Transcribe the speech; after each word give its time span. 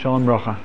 Шалом 0.00 0.24
Броха. 0.24 0.56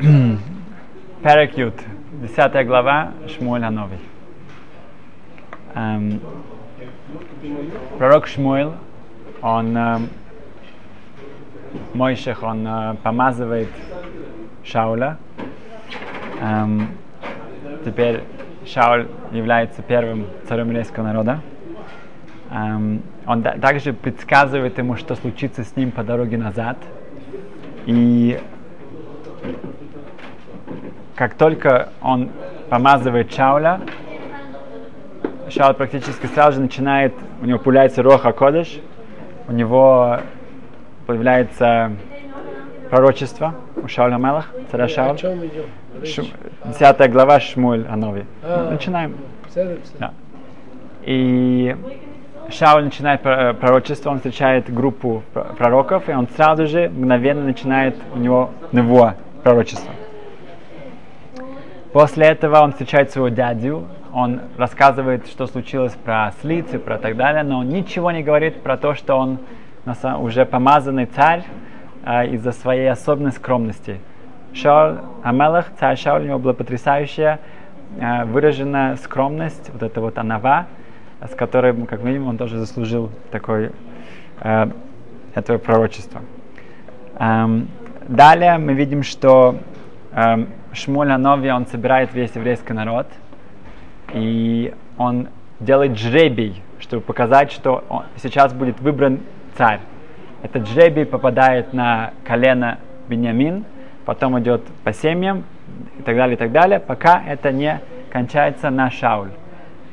Перек 0.00 1.56
Ют, 1.56 1.74
10 2.22 2.66
глава 2.66 3.12
Шмуэль 3.28 3.70
Новый. 3.70 3.98
Эм, 5.76 6.20
пророк 7.98 8.26
Шмуэль, 8.26 8.72
он 9.42 9.76
эм, 9.76 10.08
Мойших, 11.94 12.42
он 12.42 12.66
э, 12.66 12.96
помазывает 13.04 13.68
Шауля. 14.64 15.16
Эм, 16.40 16.88
теперь 17.84 18.24
Шауль 18.66 19.06
является 19.30 19.82
первым 19.82 20.26
царем 20.48 20.66
еврейского 20.70 21.04
народа. 21.04 21.40
Эм, 22.50 23.02
он 23.24 23.42
да- 23.42 23.56
также 23.56 23.92
предсказывает 23.92 24.78
ему, 24.78 24.96
что 24.96 25.14
случится 25.14 25.62
с 25.62 25.76
ним 25.76 25.92
по 25.92 26.02
дороге 26.02 26.36
назад. 26.36 26.76
И 27.90 28.40
как 31.16 31.34
только 31.34 31.88
он 32.00 32.30
помазывает 32.68 33.34
Шауля, 33.34 33.80
Шауль 35.48 35.74
практически 35.74 36.26
сразу 36.26 36.52
же 36.52 36.60
начинает, 36.60 37.12
у 37.42 37.46
него 37.46 37.58
появляется 37.58 38.04
Роха 38.04 38.30
Кодыш, 38.30 38.78
у 39.48 39.52
него 39.52 40.20
появляется 41.08 41.90
пророчество 42.90 43.56
у 43.74 43.88
Шауля 43.88 44.18
Мелах, 44.18 44.52
царя 44.70 44.86
Шауля. 44.86 45.16
Шу- 46.04 46.26
10 46.66 47.10
глава 47.10 47.40
Шмуль 47.40 47.86
Анови. 47.88 48.24
А. 48.44 48.70
Начинаем. 48.70 49.16
Да. 49.98 50.12
И 51.02 51.76
Шауль 52.50 52.84
начинает 52.84 53.22
про- 53.22 53.54
пророчество, 53.54 54.10
он 54.10 54.16
встречает 54.16 54.72
группу 54.72 55.22
пр- 55.32 55.54
пророков, 55.56 56.08
и 56.08 56.12
он 56.12 56.28
сразу 56.28 56.66
же 56.66 56.88
мгновенно 56.88 57.44
начинает 57.44 57.96
у 58.14 58.18
него 58.18 58.50
него 58.72 59.14
пророчество. 59.42 59.92
После 61.92 62.26
этого 62.26 62.60
он 62.60 62.72
встречает 62.72 63.10
своего 63.10 63.28
дядю, 63.28 63.86
он 64.12 64.40
рассказывает, 64.56 65.26
что 65.26 65.46
случилось 65.46 65.92
про 65.92 66.26
ослицы, 66.26 66.78
про 66.78 66.98
так 66.98 67.16
далее, 67.16 67.42
но 67.42 67.60
он 67.60 67.68
ничего 67.68 68.10
не 68.10 68.22
говорит 68.22 68.62
про 68.62 68.76
то, 68.76 68.94
что 68.94 69.16
он 69.16 69.38
уже 70.18 70.44
помазанный 70.44 71.06
царь 71.06 71.44
а, 72.04 72.24
из-за 72.24 72.52
своей 72.52 72.88
особенной 72.90 73.32
скромности. 73.32 74.00
Шауль 74.52 74.98
Амелах, 75.22 75.66
царь 75.78 75.96
Шауль, 75.96 76.22
у 76.22 76.26
него 76.26 76.38
была 76.38 76.54
потрясающая 76.54 77.40
а, 78.00 78.24
выраженная 78.24 78.96
скромность, 78.96 79.70
вот 79.72 79.82
это 79.82 80.00
вот 80.00 80.18
анава, 80.18 80.66
с 81.28 81.34
которой, 81.34 81.74
как 81.86 82.02
видим, 82.02 82.28
он 82.28 82.38
тоже 82.38 82.58
заслужил 82.58 83.10
такой, 83.30 83.70
э, 84.40 84.70
этого 85.34 85.58
пророчества. 85.58 86.22
Эм, 87.18 87.68
далее 88.08 88.58
мы 88.58 88.72
видим, 88.74 89.02
что 89.02 89.58
эм, 90.12 90.48
Шмуль 90.72 91.12
Анови, 91.12 91.50
он 91.50 91.66
собирает 91.66 92.14
весь 92.14 92.34
еврейский 92.34 92.72
народ, 92.72 93.06
и 94.12 94.74
он 94.96 95.28
делает 95.60 95.98
жребий, 95.98 96.62
чтобы 96.78 97.02
показать, 97.02 97.52
что 97.52 97.84
он- 97.88 98.04
сейчас 98.16 98.52
будет 98.52 98.80
выбран 98.80 99.20
царь. 99.56 99.80
Этот 100.42 100.66
жребий 100.68 101.04
попадает 101.04 101.72
на 101.72 102.12
колено 102.24 102.78
Беньямин, 103.08 103.64
потом 104.04 104.38
идет 104.40 104.62
по 104.84 104.92
семьям 104.92 105.44
и 105.98 106.02
так 106.02 106.16
далее, 106.16 106.34
и 106.34 106.38
так 106.38 106.50
далее, 106.50 106.80
пока 106.80 107.22
это 107.26 107.52
не 107.52 107.80
кончается 108.10 108.70
на 108.70 108.90
Шауль. 108.90 109.30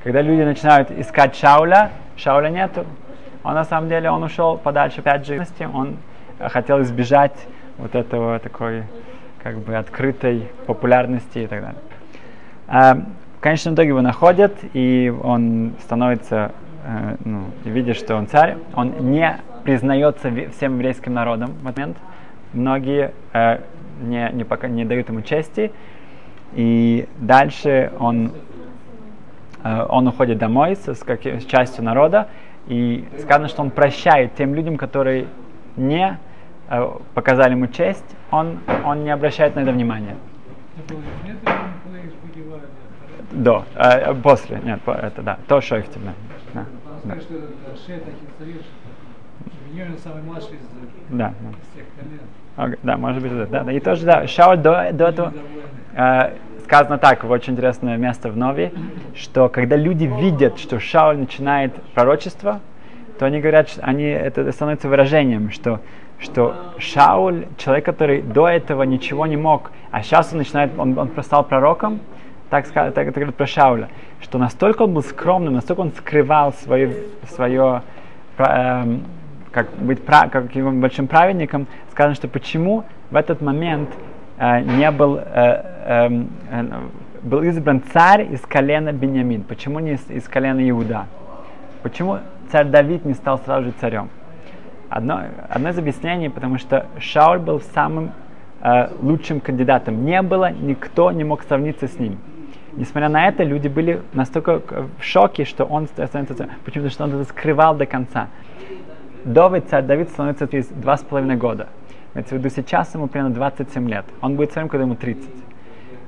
Когда 0.08 0.22
люди 0.22 0.42
начинают 0.42 0.90
искать 0.90 1.36
Шауля, 1.36 1.92
Шауля 2.16 2.48
нету. 2.48 2.86
Он 3.44 3.56
на 3.56 3.66
самом 3.66 3.90
деле 3.90 4.10
он 4.10 4.24
ушел 4.24 4.58
подальше, 4.58 5.02
опять 5.02 5.28
же, 5.28 5.46
он 5.74 5.98
хотел 6.40 6.82
избежать 6.84 7.36
вот 7.78 7.94
этого 7.94 8.40
такой 8.40 8.84
как 9.44 9.58
бы 9.58 9.76
открытой 9.76 10.48
популярности 10.66 11.40
и 11.40 11.48
так 11.48 11.60
далее. 11.60 11.82
А, 12.70 12.94
в 13.38 13.42
конечном 13.42 13.74
итоге 13.74 13.90
его 13.90 14.02
находят, 14.02 14.54
и 14.72 15.14
он 15.24 15.74
становится, 15.82 16.54
э, 16.86 17.18
ну, 17.26 17.42
и 17.66 17.70
видит, 17.70 17.98
что 17.98 18.16
он 18.16 18.28
царь. 18.28 18.56
Он 18.76 19.12
не 19.12 19.38
признается 19.66 20.32
всем 20.56 20.76
еврейским 20.76 21.14
народом 21.14 21.50
в 21.64 21.68
этот 21.68 21.78
момент. 21.78 21.98
Многие 22.54 23.12
э, 23.34 23.60
не, 24.00 24.30
не, 24.32 24.46
пока, 24.46 24.70
не 24.70 24.86
дают 24.86 25.10
ему 25.10 25.22
чести. 25.22 25.74
И 26.54 27.10
дальше 27.18 27.92
он, 28.00 28.32
он 29.90 30.08
уходит 30.08 30.38
домой 30.38 30.76
с, 30.76 30.88
с, 30.88 31.04
каки- 31.04 31.40
с 31.40 31.46
частью 31.46 31.84
народа. 31.84 32.28
И 32.68 33.08
сказано, 33.20 33.48
что 33.48 33.62
он 33.62 33.72
прощает 33.72 34.36
тем 34.36 34.54
людям, 34.54 34.78
которые 34.78 35.28
не 35.78 36.18
э, 36.70 36.90
показали 37.14 37.52
ему 37.52 37.68
честь, 37.68 38.04
он, 38.30 38.60
он 38.86 39.04
не 39.04 39.10
обращает 39.10 39.56
на 39.56 39.62
это 39.62 39.72
внимания. 39.72 40.16
До, 43.32 43.66
э, 43.76 44.14
после, 44.16 44.60
нет, 44.64 44.82
по- 44.82 44.92
это 44.92 45.22
да, 45.22 45.38
то, 45.48 45.58
их 45.78 45.90
тебе. 45.90 46.12
Да, 46.54 46.66
да, 51.10 51.30
да, 51.30 51.34
да. 52.58 52.64
Окей, 52.64 52.80
да, 52.84 52.98
может 52.98 53.22
быть, 53.22 53.50
да, 53.50 53.64
да. 53.64 53.72
И 53.72 53.80
тоже, 53.80 54.06
да, 54.06 54.28
Шауль 54.28 54.58
до, 54.58 54.92
до 54.92 55.08
этого, 55.08 55.34
э, 55.96 56.34
сказано 56.68 56.98
так, 56.98 57.24
в 57.24 57.32
очень 57.32 57.54
интересное 57.54 57.96
место 57.96 58.30
в 58.30 58.36
Нове, 58.36 58.74
что 59.16 59.48
когда 59.48 59.78
люди 59.78 60.04
видят, 60.04 60.60
что 60.60 60.82
Шауль 60.82 61.18
начинает 61.18 61.74
пророчество, 61.94 62.60
то 63.18 63.26
они 63.26 63.40
говорят, 63.40 63.70
что 63.70 63.82
они, 63.84 64.04
это 64.04 64.52
становится 64.52 64.90
выражением, 64.90 65.50
что, 65.50 65.80
что 66.20 66.74
Шауль, 66.78 67.46
человек, 67.58 67.86
который 67.86 68.22
до 68.22 68.50
этого 68.50 68.84
ничего 68.84 69.26
не 69.28 69.38
мог, 69.38 69.72
а 69.92 70.04
сейчас 70.04 70.34
он 70.34 70.40
начинает, 70.40 70.78
он, 70.78 71.00
он 71.00 71.10
стал 71.24 71.46
пророком, 71.46 72.02
так, 72.50 72.68
так 72.68 72.98
это 72.98 73.12
говорит 73.14 73.36
про 73.36 73.48
Шауля, 73.48 73.88
что 74.22 74.38
настолько 74.38 74.82
он 74.82 74.94
был 74.94 75.04
скромным, 75.04 75.54
настолько 75.54 75.80
он 75.80 75.94
скрывал 75.94 76.52
свое, 76.52 76.94
свое 77.30 77.82
пра- 78.36 78.84
эм, 78.84 79.04
как 79.52 79.70
быть 79.78 80.04
как 80.06 80.54
его 80.54 80.72
большим 80.72 81.08
праведником, 81.08 81.66
сказано, 81.92 82.14
что 82.14 82.28
почему 82.28 82.84
в 83.10 83.16
этот 83.16 83.42
момент 83.42 83.90
э, 83.90 84.17
не 84.40 84.92
был, 84.92 85.18
э, 85.18 85.64
эм, 85.86 86.30
э, 86.52 86.64
был 87.24 87.42
избран 87.44 87.82
царь 87.92 88.32
из 88.32 88.42
колена 88.42 88.94
Беньямин, 88.94 89.44
почему 89.44 89.80
не 89.80 89.94
из, 89.94 90.10
из 90.10 90.28
колена 90.28 90.68
Иуда? 90.70 91.08
Почему 91.82 92.20
царь 92.52 92.68
Давид 92.68 93.04
не 93.06 93.14
стал 93.14 93.40
сразу 93.40 93.66
же 93.66 93.72
царем? 93.80 94.10
Одно, 94.90 95.24
одно 95.50 95.70
из 95.70 95.78
объяснений, 95.78 96.30
потому 96.30 96.60
что 96.60 96.86
Шауль 97.00 97.40
был 97.40 97.60
самым 97.60 98.12
э, 98.62 98.90
лучшим 99.02 99.40
кандидатом. 99.40 100.06
Не 100.06 100.22
было, 100.22 100.52
никто 100.52 101.12
не 101.12 101.24
мог 101.24 101.44
сравниться 101.44 101.88
с 101.88 102.00
ним. 102.00 102.20
Несмотря 102.74 103.10
на 103.10 103.28
это, 103.28 103.44
люди 103.44 103.68
были 103.68 104.02
настолько 104.14 104.62
э, 104.70 104.86
в 105.00 105.04
шоке, 105.04 105.46
что 105.46 105.66
он 105.66 105.88
становится 105.88 106.36
царем. 106.36 106.52
Почему? 106.64 106.86
Потому 106.86 106.90
что 106.92 107.04
он 107.06 107.22
это 107.22 107.30
скрывал 107.30 107.76
до 107.76 107.88
конца. 107.88 108.28
Давид, 109.26 109.68
царь 109.68 109.84
Давид 109.84 110.10
становится 110.10 110.48
через 110.48 110.68
два 110.68 110.96
с 110.96 111.02
половиной 111.02 111.38
года. 111.38 111.68
Имеется 112.18 112.34
в 112.34 112.40
виду, 112.40 112.50
сейчас 112.50 112.96
ему 112.96 113.06
примерно 113.06 113.36
27 113.36 113.88
лет. 113.88 114.04
Он 114.22 114.38
будет 114.38 114.52
царем, 114.52 114.70
когда 114.70 114.86
ему 114.86 114.96
30. 114.96 115.30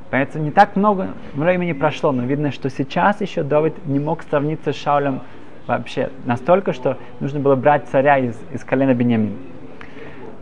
Поэтому 0.10 0.44
не 0.44 0.50
так 0.50 0.76
много 0.76 1.10
времени 1.36 1.74
прошло, 1.74 2.12
но 2.12 2.24
видно, 2.24 2.52
что 2.52 2.72
сейчас 2.72 3.22
еще 3.22 3.44
Давид 3.44 3.86
не 3.86 4.00
мог 4.00 4.24
сравниться 4.24 4.74
с 4.74 4.76
Шаулем 4.76 5.22
вообще 5.68 6.10
настолько, 6.26 6.74
что 6.74 6.98
нужно 7.20 7.40
было 7.40 7.56
брать 7.56 7.88
царя 7.90 8.18
из, 8.18 8.36
из 8.52 8.64
колена 8.64 8.96
Беньямин. 8.96 9.38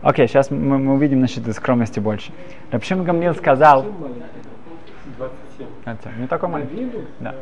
Окей, 0.00 0.26
сейчас 0.26 0.50
мы, 0.50 0.78
мы 0.78 0.94
увидим 0.94 1.20
насчет 1.20 1.46
скромности 1.54 2.00
больше. 2.00 2.32
Рабшим 2.70 3.04
Гамлил 3.04 3.34
сказал... 3.34 3.84
27. 5.18 5.66
Это, 5.84 6.10
не 6.18 6.26
такой 6.28 6.48
маленький. 6.48 6.90
Да. 7.20 7.34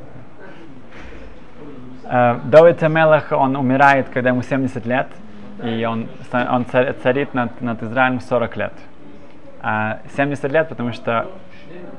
Э, 2.11 2.41
Давид 2.47 2.83
Амелах, 2.83 3.31
он 3.31 3.55
умирает, 3.55 4.09
когда 4.09 4.31
ему 4.31 4.43
70 4.43 4.85
лет, 4.85 5.07
и 5.63 5.85
он, 5.85 6.09
он 6.33 6.67
царит 6.67 7.35
над, 7.35 7.61
над 7.61 7.83
Израилем 7.83 8.21
40 8.21 8.57
лет. 8.57 8.73
А 9.61 10.01
70 10.17 10.53
лет, 10.53 10.69
потому 10.69 10.93
что 10.93 11.27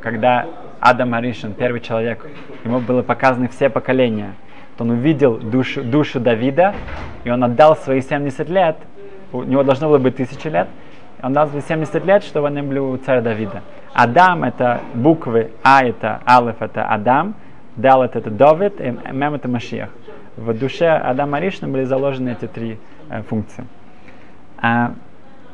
когда 0.02 0.46
Адам 0.80 1.14
Аришин, 1.14 1.54
первый 1.54 1.82
человек, 1.82 2.26
ему 2.64 2.80
было 2.80 3.02
показаны 3.02 3.48
все 3.48 3.70
поколения, 3.70 4.34
то 4.78 4.84
он 4.84 4.92
увидел 4.92 5.38
душу, 5.38 5.84
душу 5.84 6.20
Давида, 6.20 6.76
и 7.24 7.30
он 7.30 7.44
отдал 7.44 7.76
свои 7.76 8.02
70 8.02 8.48
лет, 8.50 8.78
у 9.34 9.44
него 9.44 9.64
должно 9.64 9.90
было 9.90 9.98
быть 9.98 10.14
1000 10.14 10.50
лет, 10.50 10.68
он 11.22 11.34
дал 11.34 11.48
свои 11.48 11.62
70 11.62 12.06
лет, 12.06 12.24
чтобы 12.24 12.48
они 12.48 12.62
были 12.62 12.80
у 12.80 12.96
царя 12.98 13.22
Давида. 13.22 13.64
Адам 13.94 14.44
это 14.44 14.82
буквы, 14.94 15.52
А 15.64 15.84
это 15.84 16.22
Алеф 16.28 16.62
это 16.62 16.86
Адам, 16.86 17.34
Далет 17.76 18.16
это 18.16 18.30
Давид, 18.30 18.80
и 18.80 18.96
Мем 19.12 19.34
это 19.34 19.48
Машиах. 19.48 19.90
В 20.36 20.54
душе 20.58 20.88
Адама 20.88 21.38
Аришина 21.38 21.68
были 21.68 21.84
заложены 21.84 22.30
эти 22.30 22.48
три 22.48 22.78
э, 23.10 23.22
функции. 23.24 23.66
А, 24.60 24.94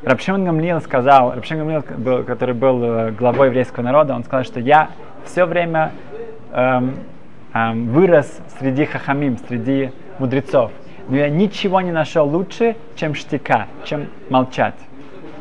Рабшимон 0.04 0.44
Гамлиил 0.44 0.82
сказал, 0.82 1.34
Рабшимон 1.34 1.66
Гамлиил, 1.68 1.84
был, 1.98 2.24
который 2.24 2.54
был 2.54 2.84
э, 2.84 3.12
главой 3.12 3.48
еврейского 3.48 3.84
народа, 3.84 4.16
он 4.16 4.24
сказал, 4.24 4.44
что 4.44 4.60
я 4.60 4.90
все 5.26 5.46
время 5.46 5.92
эм, 6.52 6.96
эм, 7.54 7.88
вырос 7.88 8.42
среди 8.60 8.86
хахамим, 8.86 9.38
среди 9.48 9.92
мудрецов. 10.20 10.72
Но 11.08 11.18
я 11.18 11.30
ничего 11.30 11.82
не 11.82 11.92
нашел 11.92 12.28
лучше, 12.28 12.76
чем 12.96 13.16
штика, 13.16 13.68
чем 13.86 14.08
молчать. 14.30 14.76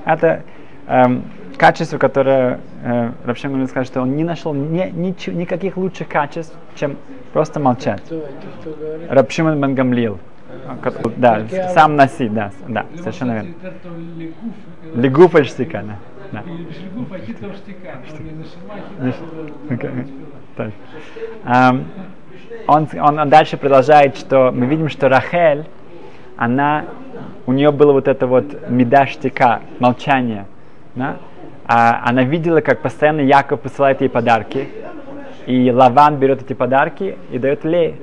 Это 0.05 0.43
эм, 0.87 1.25
качество, 1.56 1.99
которое 1.99 2.61
э, 2.85 3.11
Рабшем 3.25 3.50
Гамлин 3.50 3.69
сказал, 3.69 3.85
что 3.85 4.00
он 4.03 4.17
не 4.17 4.25
нашел 4.25 4.55
ни, 4.55 4.91
ничего- 4.91 5.37
никаких 5.37 5.76
лучших 5.76 6.09
качеств, 6.09 6.56
чем 6.76 6.97
просто 7.32 7.61
молчать. 7.61 8.03
Рабшимон 9.09 9.61
бен 9.61 9.75
Гамлил. 9.75 10.19
Да, 11.16 11.46
сам 11.75 11.96
носи, 11.96 12.28
да, 12.28 12.50
да, 12.69 12.87
совершенно 12.96 13.32
верно. 13.32 13.54
Легуф 14.94 15.34
аль 15.34 15.46
штика, 15.46 15.82
да. 15.82 15.96
да. 16.32 16.43
Легуф, 16.43 17.12
а. 21.44 21.76
Он 22.66 22.88
Он, 23.00 23.28
дальше 23.28 23.56
продолжает, 23.56 24.16
что 24.16 24.52
мы 24.52 24.66
видим, 24.66 24.88
что 24.88 25.08
Рахель, 25.08 25.64
она, 26.37 26.84
у 27.46 27.52
нее 27.52 27.70
было 27.70 27.93
вот 27.93 28.08
это 28.08 28.26
вот 28.26 28.69
меда 28.69 29.06
штика, 29.06 29.60
молчание. 29.78 30.46
Да? 30.94 31.16
А 31.64 32.02
она 32.04 32.22
видела, 32.25 32.60
как 32.60 32.81
постоянно 32.81 33.20
Яков 33.20 33.60
посылает 33.60 34.00
ей 34.00 34.08
подарки, 34.08 34.69
и 35.46 35.70
Лаван 35.70 36.16
берет 36.16 36.43
эти 36.43 36.52
подарки 36.52 37.16
и 37.31 37.38
дает 37.38 37.64
Ле. 37.64 37.96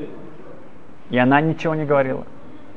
И 1.09 1.17
она 1.17 1.41
ничего 1.41 1.75
не 1.75 1.85
говорила. 1.85 2.25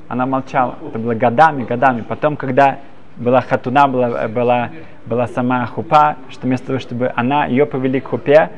Она 0.08 0.26
молчала. 0.26 0.76
Это 0.86 0.98
было 0.98 1.14
годами, 1.14 1.64
годами. 1.64 2.02
Потом, 2.02 2.36
когда 2.36 2.78
была 3.16 3.40
хатуна, 3.40 3.88
была, 3.88 4.28
была, 4.28 4.70
была 5.06 5.26
сама 5.26 5.66
хупа, 5.66 6.16
что 6.30 6.46
вместо 6.46 6.68
того, 6.68 6.78
чтобы 6.78 7.12
она, 7.14 7.46
ее 7.46 7.66
повели 7.66 8.00
к 8.00 8.08
хупе, 8.08 8.50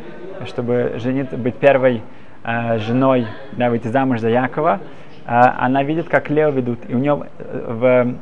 чтобы 0.47 0.95
жениться, 0.97 1.37
быть 1.37 1.57
первой 1.57 2.03
э, 2.45 2.79
женой, 2.79 3.27
да, 3.53 3.71
выйти 3.71 3.89
замуж 3.89 4.21
за 4.21 4.29
Якова, 4.29 4.81
э, 5.27 5.31
она 5.31 5.83
видит, 5.83 6.09
как 6.09 6.31
Лео 6.31 6.51
ведут. 6.51 6.81
И 6.89 6.95
у 6.95 6.99
нее 6.99 7.27
э, 7.39 7.67
в, 7.69 8.15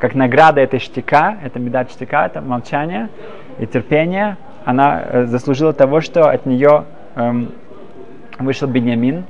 как 0.00 0.14
награда 0.14 0.60
этой 0.60 0.80
штика, 0.80 1.36
это 1.42 1.58
медаль 1.58 1.88
штика, 1.88 2.26
это 2.26 2.40
молчание 2.40 3.08
и 3.58 3.66
терпение, 3.66 4.36
она 4.64 5.02
э, 5.02 5.24
заслужила 5.26 5.72
того, 5.72 6.00
что 6.00 6.28
от 6.28 6.46
нее 6.46 6.84
эм, 7.16 7.52
вышел 8.38 8.68
Беньямин, 8.68 9.24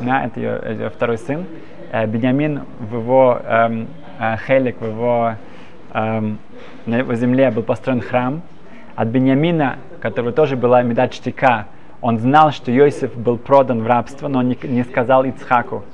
да, 0.00 0.24
это 0.24 0.40
ее, 0.40 0.60
ее 0.68 0.90
второй 0.90 1.18
сын. 1.18 1.46
Э, 1.92 2.06
Беньямин 2.06 2.62
в 2.80 2.96
его 2.96 3.40
эм, 3.44 3.88
э, 4.18 4.36
хелик, 4.46 4.80
в 4.80 4.86
его, 4.86 5.34
эм, 5.94 6.38
на 6.86 6.96
его 6.96 7.14
земле 7.14 7.50
был 7.50 7.62
построен 7.62 8.00
храм. 8.00 8.42
От 8.96 9.08
Беньямина, 9.08 9.76
которого 10.00 10.32
тоже 10.32 10.56
была 10.56 10.82
медаль 10.82 11.12
штика, 11.12 11.66
он 12.00 12.18
знал, 12.18 12.50
что 12.50 12.70
Йосиф 12.70 13.16
был 13.16 13.38
продан 13.38 13.82
в 13.82 13.86
рабство, 13.86 14.28
но 14.28 14.40
он 14.40 14.48
не, 14.48 14.58
не 14.62 14.84
сказал 14.84 15.24
Ицхаку, 15.24 15.84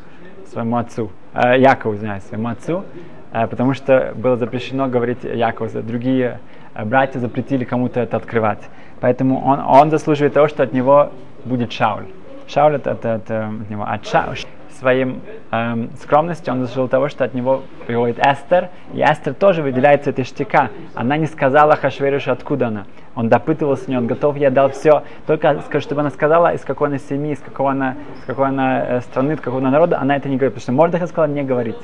своему 0.51 0.77
отцу, 0.77 1.11
э, 1.35 1.59
Якову, 1.59 1.95
извиняюсь, 1.95 2.25
своему 2.25 2.49
отцу, 2.49 2.85
э, 3.33 3.47
потому 3.47 3.75
что 3.75 4.13
было 4.15 4.37
запрещено 4.37 4.89
говорить 4.89 5.25
Якову, 5.25 5.69
другие 5.83 6.41
э, 6.75 6.85
братья 6.85 7.19
запретили 7.19 7.65
кому-то 7.65 8.01
это 8.01 8.17
открывать. 8.17 8.69
Поэтому 9.01 9.45
он, 9.45 9.61
он 9.61 9.91
заслуживает 9.91 10.35
того, 10.35 10.49
что 10.49 10.63
от 10.63 10.73
него 10.73 11.11
будет 11.45 11.73
Шауль. 11.73 12.07
Шауль 12.47 12.77
это, 12.77 12.93
это, 12.93 13.09
это 13.09 13.47
от 13.49 13.71
него. 13.71 13.85
От 13.85 14.07
Ша- 14.07 14.35
своим 14.83 15.21
эм, 15.53 15.91
скромностью 16.03 16.53
он 16.53 16.61
заслужил 16.63 16.89
того, 16.89 17.09
что 17.09 17.23
от 17.23 17.35
него 17.35 17.63
приходит 17.87 18.19
Эстер, 18.19 18.69
и 18.93 19.01
Эстер 19.01 19.33
тоже 19.33 19.63
выделяется 19.63 20.11
этой 20.11 20.25
штика. 20.25 20.71
Она 20.95 21.17
не 21.17 21.27
сказала 21.27 21.77
Хашверишу, 21.77 22.33
откуда 22.33 22.67
она. 22.67 22.87
Он 23.15 23.29
допытывался 23.29 23.85
с 23.85 23.89
нее, 23.89 23.99
он 23.99 24.09
готов, 24.09 24.37
я 24.37 24.51
дал 24.51 24.71
все. 24.71 25.05
Только 25.29 25.63
чтобы 25.79 26.01
она 26.01 26.11
сказала, 26.11 26.53
из 26.53 26.63
какой 26.63 26.89
она 26.89 26.99
семьи, 26.99 27.33
из 27.33 27.39
какого 27.39 27.71
она, 27.71 27.95
из 28.17 28.25
какой 28.25 28.49
она 28.49 28.85
э, 28.85 29.01
страны, 29.03 29.35
из 29.35 29.41
какого 29.41 29.59
она 29.59 29.71
народа, 29.71 30.01
она 30.01 30.17
это 30.17 30.29
не 30.29 30.37
говорит. 30.37 30.55
Потому 30.55 30.63
что 30.63 30.73
Мордыха 30.73 31.07
сказала 31.07 31.31
не 31.31 31.45
говорить. 31.45 31.79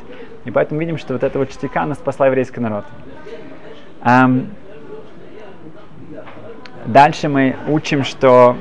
И 0.44 0.50
поэтому 0.50 0.80
видим, 0.80 0.98
что 0.98 1.12
вот 1.12 1.22
эта 1.22 1.38
вот 1.38 1.52
штика, 1.52 1.82
она 1.82 1.94
спасла 1.94 2.26
еврейский 2.26 2.60
народ. 2.60 2.84
Эм, 4.04 4.48
дальше 6.86 7.28
мы 7.28 7.54
учим, 7.68 8.02
что, 8.02 8.56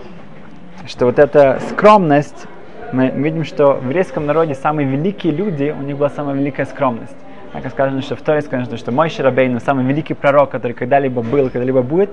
что 0.86 1.08
вот 1.08 1.18
эта 1.18 1.60
скромность, 1.70 2.48
мы 2.94 3.10
видим, 3.10 3.44
что 3.44 3.74
в 3.74 3.84
еврейском 3.86 4.26
народе 4.26 4.56
самые 4.56 4.88
великие 4.88 5.34
люди, 5.34 5.76
у 5.78 5.82
них 5.82 5.98
была 5.98 6.10
самая 6.10 6.36
великая 6.36 6.66
скромность. 6.66 7.16
Так 7.54 7.70
сказано, 7.72 8.02
что 8.02 8.16
в 8.16 8.22
Торе 8.22 8.42
сказано, 8.42 8.78
что 8.78 8.92
мой 8.92 9.10
Шарабейн, 9.10 9.60
самый 9.60 9.86
великий 9.86 10.14
пророк, 10.14 10.52
который 10.52 10.74
когда-либо 10.74 11.22
был, 11.22 11.50
когда-либо 11.50 11.82
будет, 11.82 12.12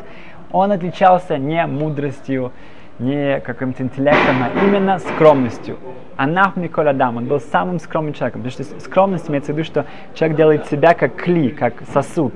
он 0.53 0.73
отличался 0.73 1.37
не 1.37 1.67
мудростью, 1.67 2.53
не 2.99 3.41
каким-то 3.41 3.83
интеллектом, 3.83 4.37
а 4.43 4.65
именно 4.65 4.99
скромностью. 4.99 5.79
Анах 6.17 6.57
Николь 6.57 6.89
Адам, 6.89 7.17
он 7.17 7.27
был 7.27 7.41
самым 7.41 7.81
скромным 7.81 8.15
человеком, 8.15 8.43
потому 8.43 8.65
что 8.65 8.81
скромность 8.81 9.29
имеется 9.29 9.53
в 9.53 9.57
виду, 9.57 9.65
что 9.65 9.85
человек 10.15 10.37
делает 10.37 10.67
себя 10.67 10.95
как 10.95 11.17
кли, 11.17 11.51
как 11.51 11.75
сосуд. 11.93 12.33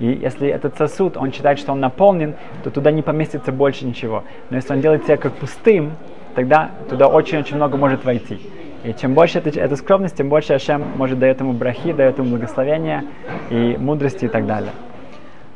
И 0.00 0.06
если 0.06 0.48
этот 0.48 0.76
сосуд, 0.76 1.16
он 1.16 1.32
считает, 1.32 1.58
что 1.58 1.72
он 1.72 1.80
наполнен, 1.80 2.34
то 2.62 2.70
туда 2.70 2.90
не 2.90 3.00
поместится 3.00 3.52
больше 3.52 3.86
ничего. 3.86 4.24
Но 4.50 4.56
если 4.56 4.74
он 4.74 4.80
делает 4.82 5.04
себя 5.04 5.16
как 5.16 5.32
пустым, 5.32 5.92
тогда 6.34 6.70
туда 6.88 7.08
очень-очень 7.08 7.56
много 7.56 7.76
может 7.76 8.04
войти. 8.04 8.40
И 8.84 8.92
чем 8.94 9.14
больше 9.14 9.38
эта, 9.38 9.50
эта 9.60 9.76
скромность, 9.76 10.16
тем 10.16 10.28
больше 10.28 10.54
Ашем 10.54 10.84
может 10.96 11.18
дает 11.18 11.40
ему 11.40 11.52
брахи, 11.52 11.92
дает 11.92 12.18
ему 12.18 12.30
благословения 12.30 13.04
и 13.50 13.76
мудрости 13.78 14.24
и 14.24 14.28
так 14.28 14.46
далее. 14.46 14.72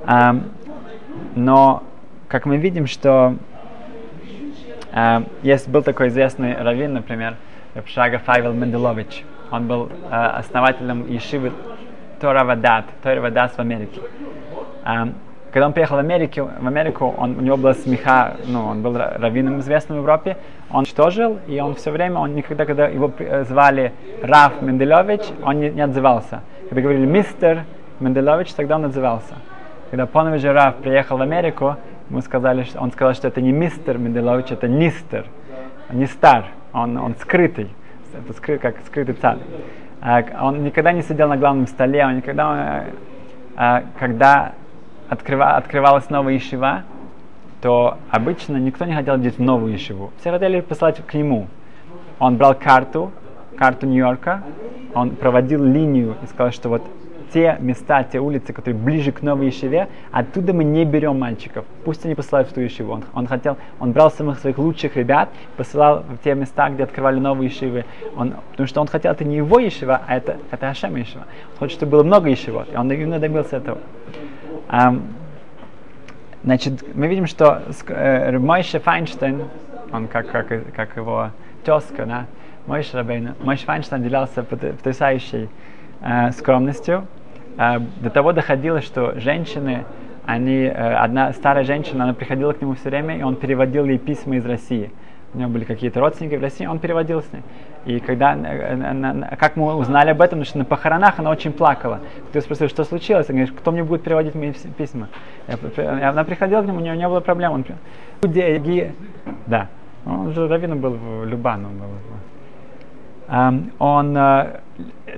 Ам, 0.05 0.45
но, 1.35 1.83
как 2.29 2.47
мы 2.47 2.57
видим, 2.59 2.87
что 2.87 3.37
э, 4.93 5.23
есть 5.43 5.69
был 5.69 5.83
такой 5.83 6.09
известный 6.09 6.57
раввин, 6.57 6.95
например, 6.95 7.37
Рабшага 7.75 8.19
Файвел 8.19 8.53
Менделович. 8.53 9.25
Он 9.51 9.67
был 9.67 9.91
э, 10.11 10.15
основателем 10.15 11.07
Ешивы 11.09 11.53
Тора 12.21 12.45
Вадат, 12.45 12.87
Тора 13.03 13.21
Вадас 13.21 13.53
в 13.53 13.59
Америке. 13.59 14.01
Эм, 14.85 15.15
когда 15.57 15.69
он 15.69 15.73
приехал 15.73 15.97
в 15.97 16.01
Америку, 16.01 16.51
в 16.61 16.67
Америку 16.67 17.15
он, 17.17 17.39
у 17.39 17.41
него 17.41 17.57
была 17.57 17.73
смеха, 17.73 18.37
ну, 18.47 18.67
он 18.67 18.83
был 18.83 18.95
ра- 18.95 19.19
раввином 19.19 19.61
известным 19.61 19.97
в 19.97 20.03
Европе, 20.03 20.37
он 20.71 20.85
что 20.85 21.09
жил, 21.09 21.39
и 21.47 21.59
он 21.61 21.75
все 21.77 21.91
время, 21.91 22.19
он 22.21 22.35
никогда, 22.35 22.67
когда 22.67 22.89
его 22.89 23.11
э, 23.19 23.43
звали 23.45 23.93
Раф 24.23 24.61
Менделович, 24.61 25.23
он 25.43 25.61
не, 25.61 25.71
не 25.71 25.81
отзывался. 25.81 26.43
Когда 26.69 26.83
говорили 26.83 27.07
мистер 27.07 27.63
Менделович, 28.01 28.53
тогда 28.53 28.75
он 28.77 28.85
отзывался. 28.85 29.37
Когда 29.91 30.05
Понович 30.05 30.45
Раф 30.45 30.75
приехал 30.75 31.17
в 31.17 31.23
Америку, 31.23 31.77
ему 32.11 32.21
сказали, 32.21 32.65
что, 32.65 32.79
он 32.79 32.93
сказал, 32.93 33.15
что 33.15 33.29
это 33.29 33.41
не 33.41 33.53
мистер 33.53 33.97
Менделович, 33.97 34.53
это 34.53 34.69
нистер, 34.69 35.25
не 35.91 36.05
стар, 36.05 36.49
он, 36.75 36.99
он 36.99 37.15
скрытый, 37.19 37.71
это 38.13 38.35
скры, 38.35 38.59
как 38.59 38.75
скрытый 38.85 39.15
царь. 39.15 39.39
А, 40.03 40.23
к- 40.23 40.35
Он 40.43 40.65
никогда 40.65 40.93
не 40.93 41.01
сидел 41.01 41.31
на 41.31 41.39
главном 41.39 41.67
столе, 41.67 42.05
он 42.05 42.17
никогда, 42.17 42.85
э, 42.89 42.91
а, 43.57 43.83
когда 43.99 44.53
открыва, 45.09 45.57
открывалась 45.57 46.11
новая 46.11 46.35
ешива, 46.35 46.83
то 47.61 47.99
обычно 48.11 48.57
никто 48.57 48.85
не 48.85 48.95
хотел 48.95 49.19
делать 49.19 49.39
новую 49.39 49.73
ешиву. 49.73 50.11
Все 50.21 50.31
хотели 50.31 50.61
послать 50.61 51.05
к 51.05 51.15
нему. 51.15 51.49
Он 52.19 52.37
брал 52.37 52.55
карту, 52.55 53.13
карту 53.57 53.87
Нью-Йорка, 53.87 54.43
он 54.95 55.11
проводил 55.11 55.65
линию 55.65 56.17
и 56.23 56.27
сказал, 56.27 56.53
что 56.53 56.69
вот 56.69 56.83
те 57.33 57.57
места, 57.61 58.05
те 58.05 58.19
улицы, 58.19 58.53
которые 58.53 58.81
ближе 58.81 59.13
к 59.13 59.23
новой 59.23 59.47
ешиве, 59.47 59.89
оттуда 60.13 60.53
мы 60.53 60.65
не 60.65 60.85
берем 60.85 61.19
мальчиков. 61.19 61.65
Пусть 61.85 62.05
они 62.05 62.15
посылают 62.15 62.49
в 62.49 62.55
ту 62.55 62.61
ешиву. 62.61 62.93
Он, 62.93 63.05
он 63.13 63.27
хотел, 63.27 63.57
он 63.81 63.93
брал 63.93 64.11
самых 64.11 64.39
своих 64.39 64.59
лучших 64.59 64.97
ребят, 64.97 65.29
посылал 65.57 66.03
в 66.03 66.19
те 66.25 66.35
места, 66.35 66.71
где 66.71 66.85
открывали 66.85 67.19
новые 67.19 67.51
ешивы. 67.51 67.85
Он, 68.17 68.35
потому 68.53 68.67
что 68.67 68.81
он 68.81 68.87
хотел, 68.87 69.13
это 69.13 69.25
не 69.25 69.37
его 69.37 69.59
ешива, 69.59 70.01
а 70.07 70.17
это, 70.17 70.39
это 70.51 70.69
Ашем 70.69 70.97
ешива. 70.97 71.25
Он 71.53 71.59
хочет, 71.59 71.77
чтобы 71.77 71.93
было 71.93 72.03
много 72.05 72.31
ешивот. 72.31 72.73
И 72.73 72.77
он 72.77 72.91
именно 72.91 73.19
добился 73.19 73.57
этого. 73.57 73.79
Ам, 74.69 75.03
Значит, 76.47 76.95
мы 76.95 77.09
видим, 77.09 77.27
что 77.27 77.61
э, 77.89 78.39
Мойше 78.39 78.79
Файнштейн, 78.79 79.43
он 79.93 80.07
как, 80.07 80.31
как, 80.31 80.47
как 80.77 80.97
его 80.97 81.31
тезка, 81.65 82.07
да, 82.07 82.27
Мойше 82.69 82.97
Рабейн, 82.97 83.35
Мойше 83.43 83.65
Файнштейн 83.65 84.01
делался 84.01 84.45
пот- 84.45 84.77
потрясающей 84.77 85.49
э, 86.03 86.31
скромностью. 86.31 87.09
Э, 87.59 87.81
до 88.01 88.11
того 88.11 88.33
доходило, 88.33 88.81
что 88.81 89.19
женщины, 89.19 89.87
они, 90.25 90.59
э, 90.59 90.95
одна 90.95 91.33
старая 91.33 91.65
женщина, 91.65 92.05
она 92.05 92.15
приходила 92.15 92.53
к 92.53 92.61
нему 92.61 92.75
все 92.75 92.91
время, 92.91 93.19
и 93.19 93.25
он 93.25 93.35
переводил 93.35 93.85
ей 93.85 93.99
письма 93.99 94.37
из 94.37 94.47
России. 94.47 94.93
У 95.35 95.39
него 95.39 95.51
были 95.51 95.65
какие-то 95.65 96.01
родственники 96.01 96.37
в 96.37 96.43
России, 96.43 96.67
он 96.67 96.79
переводил 96.79 97.21
с 97.21 97.33
ней. 97.33 97.43
И 97.85 98.01
когда, 98.01 98.37
как 99.39 99.57
мы 99.57 99.75
узнали 99.75 100.11
об 100.11 100.21
этом, 100.21 100.45
что 100.45 100.59
на 100.59 100.65
похоронах 100.65 101.19
она 101.19 101.31
очень 101.31 101.53
плакала. 101.53 102.01
Кто 102.31 102.41
спросил, 102.41 102.69
что 102.69 102.85
случилось, 102.85 103.29
она 103.29 103.39
говорит, 103.41 103.57
кто 103.57 103.71
мне 103.71 103.85
будет 103.85 104.03
переводить 104.03 104.35
мои 104.35 104.51
пис- 104.51 104.73
письма. 104.75 105.09
Я 105.47 106.11
Она 106.11 106.25
приходила 106.25 106.63
к 106.63 106.67
нему, 106.67 106.79
у 106.79 106.83
нее 106.83 106.97
не 106.97 107.09
было 107.09 107.21
проблем. 107.21 107.53
Он, 107.53 107.65
Люди, 108.23 108.93
да, 109.47 109.69
он 110.05 110.33
же 110.33 110.49
раввином 110.49 110.81
был 110.81 110.93
в 110.93 111.27
Любану. 111.27 111.69
Был. 111.69 111.87
Он, 113.29 114.17
э, 114.17 114.61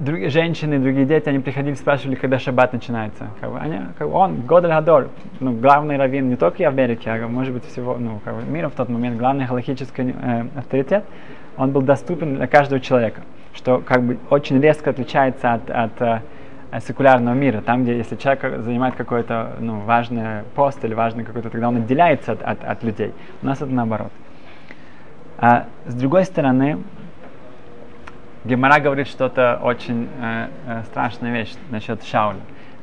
друг- 0.01 0.31
женщины, 0.31 0.79
другие 0.79 1.05
дети, 1.05 1.29
они 1.29 1.41
приходили, 1.41 1.75
спрашивали, 1.75 2.15
когда 2.15 2.39
шаббат 2.39 2.73
начинается. 2.73 3.27
Как 3.39 3.53
бы, 3.53 3.59
они, 3.59 3.81
как 3.99 4.09
бы 4.09 4.15
он, 4.15 4.41
Годель 4.47 4.71
Гадор, 4.71 5.09
ну, 5.41 5.53
главный 5.53 5.99
раввин 5.99 6.31
не 6.31 6.37
только 6.37 6.63
в 6.63 6.69
Америке, 6.69 7.11
а 7.11 7.29
может 7.29 7.53
быть 7.53 7.67
всего, 7.67 7.99
ну, 7.99 8.21
как 8.25 8.35
бы 8.35 8.43
мира 8.51 8.71
в 8.71 8.73
тот 8.73 8.89
момент, 8.89 9.19
главный 9.19 9.45
галахический 9.45 10.15
э, 10.19 10.47
авторитет, 10.57 11.05
он 11.59 11.73
был 11.73 11.83
доступен 11.83 12.37
для 12.37 12.47
каждого 12.47 12.81
человека, 12.81 13.21
что 13.53 13.83
как 13.85 14.03
бы 14.03 14.17
очень 14.31 14.59
резко 14.59 14.89
отличается 14.89 15.53
от, 15.53 15.71
от, 15.71 16.01
э, 16.01 16.21
секулярного 16.81 17.35
мира, 17.35 17.61
там, 17.61 17.83
где 17.83 17.97
если 17.97 18.17
человек 18.17 18.63
занимает 18.63 18.95
какой-то 18.95 19.57
ну, 19.59 19.81
важный 19.81 20.45
пост 20.55 20.83
или 20.85 20.95
важный 20.95 21.25
какой-то, 21.25 21.51
тогда 21.51 21.69
он 21.69 21.77
отделяется 21.77 22.33
от, 22.33 22.43
от, 22.43 22.65
от 22.65 22.83
людей. 22.83 23.13
У 23.43 23.47
нас 23.47 23.61
это 23.61 23.71
наоборот. 23.73 24.13
А 25.39 25.67
с 25.87 25.95
другой 25.95 26.25
стороны, 26.25 26.79
Гемора 28.49 28.81
говорит 28.81 29.09
что-то 29.09 29.61
очень 29.63 30.09
э, 30.23 30.49
э, 30.67 30.83
страшная 30.85 31.35
вещь 31.35 31.53
насчет 31.69 32.03
Шауля. 32.03 32.41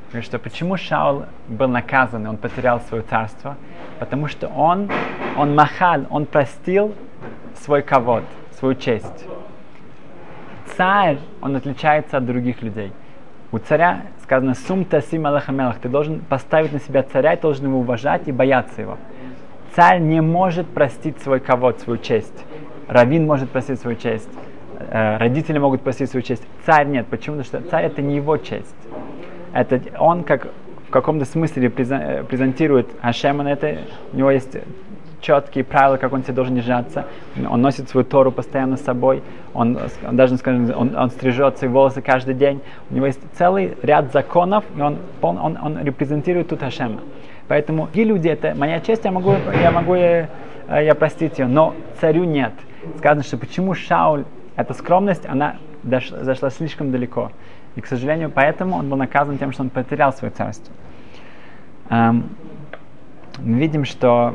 Говорит, 0.09 0.23
что 0.23 0.37
почему 0.37 0.77
Шаул 0.77 1.23
был 1.47 1.67
наказан, 1.67 2.27
он 2.27 2.37
потерял 2.37 2.81
свое 2.81 3.01
царство? 3.01 3.57
Потому 3.97 4.27
что 4.27 4.47
он, 4.47 4.91
он 5.35 5.55
махал, 5.55 6.05
он 6.11 6.27
простил 6.27 6.93
свой 7.55 7.81
ковод, 7.81 8.23
свою 8.59 8.75
честь. 8.75 9.25
Царь, 10.77 11.17
он 11.41 11.55
отличается 11.55 12.17
от 12.17 12.27
других 12.27 12.61
людей. 12.61 12.93
У 13.51 13.57
царя 13.57 14.03
сказано 14.21 14.53
«Сум 14.53 14.85
тасим 14.85 15.25
алахамелах» 15.25 15.79
ты 15.79 15.89
должен 15.89 16.19
поставить 16.19 16.73
на 16.73 16.79
себя 16.79 17.01
царя, 17.01 17.35
ты 17.35 17.41
должен 17.41 17.65
его 17.65 17.79
уважать 17.79 18.27
и 18.27 18.31
бояться 18.31 18.81
его. 18.81 18.99
Царь 19.75 19.99
не 19.99 20.21
может 20.21 20.67
простить 20.69 21.19
свой 21.23 21.39
ковод, 21.39 21.79
свою 21.79 21.97
честь. 21.97 22.45
Равин 22.87 23.25
может 23.25 23.49
простить 23.49 23.79
свою 23.79 23.97
честь. 23.97 24.29
Э, 24.79 25.17
родители 25.17 25.57
могут 25.57 25.81
простить 25.81 26.09
свою 26.09 26.23
честь. 26.23 26.43
Царь 26.65 26.87
нет. 26.87 27.07
Почему? 27.07 27.37
Потому 27.37 27.61
что 27.61 27.69
царь 27.69 27.85
это 27.85 28.01
не 28.01 28.15
его 28.15 28.37
честь. 28.37 28.75
Это 29.53 29.81
он 29.99 30.23
как 30.23 30.47
в 30.87 30.91
каком-то 30.91 31.25
смысле 31.25 31.67
э, 31.67 32.23
презентирует 32.23 32.87
Ашема 33.01 33.43
на 33.43 33.51
это. 33.53 33.77
У 34.13 34.17
него 34.17 34.31
есть 34.31 34.57
четкие 35.25 35.63
правила, 35.63 35.97
как 35.97 36.13
он 36.13 36.23
себя 36.23 36.33
должен 36.33 36.55
держаться. 36.55 37.05
Он 37.49 37.61
носит 37.61 37.89
свою 37.89 38.05
Тору 38.05 38.31
постоянно 38.31 38.77
с 38.77 38.81
собой. 38.81 39.23
Он, 39.53 39.77
он 40.07 40.15
даже, 40.15 40.37
скажем, 40.37 40.71
он, 40.75 40.95
он 40.95 41.09
стрижет 41.09 41.57
свои 41.57 41.69
волосы 41.69 42.01
каждый 42.01 42.35
день. 42.35 42.61
У 42.91 42.95
него 42.95 43.07
есть 43.07 43.21
целый 43.37 43.75
ряд 43.81 44.11
законов, 44.13 44.63
и 44.77 44.81
он, 44.81 44.97
он, 45.21 45.37
он, 45.37 45.57
он 45.61 45.83
репрезентирует 45.83 46.49
тут 46.49 46.61
Ашема. 46.61 47.01
Поэтому 47.47 47.89
и 47.93 48.03
люди, 48.03 48.27
это 48.27 48.53
моя 48.55 48.79
честь, 48.79 49.05
я 49.05 49.11
могу, 49.11 49.33
я 49.61 49.71
могу 49.71 49.95
я, 49.95 50.29
э, 50.67 50.85
я 50.85 50.95
простить 50.95 51.39
ее, 51.39 51.47
но 51.47 51.73
царю 51.99 52.23
нет. 52.23 52.53
Сказано, 52.97 53.23
что 53.23 53.37
почему 53.37 53.73
Шауль, 53.73 54.25
эта 54.55 54.73
скромность, 54.73 55.25
она 55.25 55.57
зашла 55.83 56.49
слишком 56.49 56.91
далеко. 56.91 57.31
И, 57.75 57.81
к 57.81 57.87
сожалению, 57.87 58.31
поэтому 58.33 58.77
он 58.77 58.89
был 58.89 58.97
наказан 58.97 59.37
тем, 59.37 59.51
что 59.51 59.63
он 59.63 59.69
потерял 59.69 60.13
свое 60.13 60.31
царство. 60.31 60.73
Эм, 61.89 62.29
мы 63.39 63.59
видим, 63.59 63.83
что, 63.83 64.33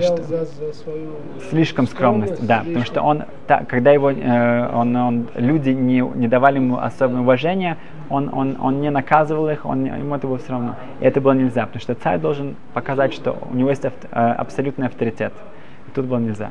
что 0.00 0.16
за, 0.22 0.44
за 0.46 0.72
свою 0.72 1.10
слишком 1.50 1.86
скромность, 1.86 2.34
скромность, 2.34 2.46
да, 2.46 2.60
потому 2.60 2.84
что 2.84 3.02
он, 3.02 3.24
та, 3.46 3.64
когда 3.64 3.90
его, 3.90 4.10
э, 4.10 4.70
он, 4.72 4.96
он, 4.96 5.28
люди 5.34 5.70
не, 5.70 6.00
не 6.00 6.28
давали 6.28 6.56
ему 6.56 6.78
особого 6.78 7.20
уважения, 7.20 7.76
он, 8.08 8.30
он, 8.32 8.56
он 8.58 8.80
не 8.80 8.90
наказывал 8.90 9.50
их, 9.50 9.66
он, 9.66 9.84
ему 9.84 10.14
это 10.14 10.26
было 10.26 10.38
все 10.38 10.52
равно. 10.52 10.76
И 11.00 11.04
это 11.04 11.20
было 11.20 11.32
нельзя, 11.32 11.66
потому 11.66 11.80
что 11.80 11.94
царь 11.94 12.18
должен 12.18 12.56
показать, 12.72 13.12
что 13.12 13.36
у 13.50 13.54
него 13.54 13.68
есть 13.68 13.84
авто, 13.84 14.08
э, 14.10 14.14
абсолютный 14.14 14.86
авторитет. 14.86 15.34
И 15.86 15.90
тут 15.90 16.06
было 16.06 16.18
нельзя. 16.18 16.50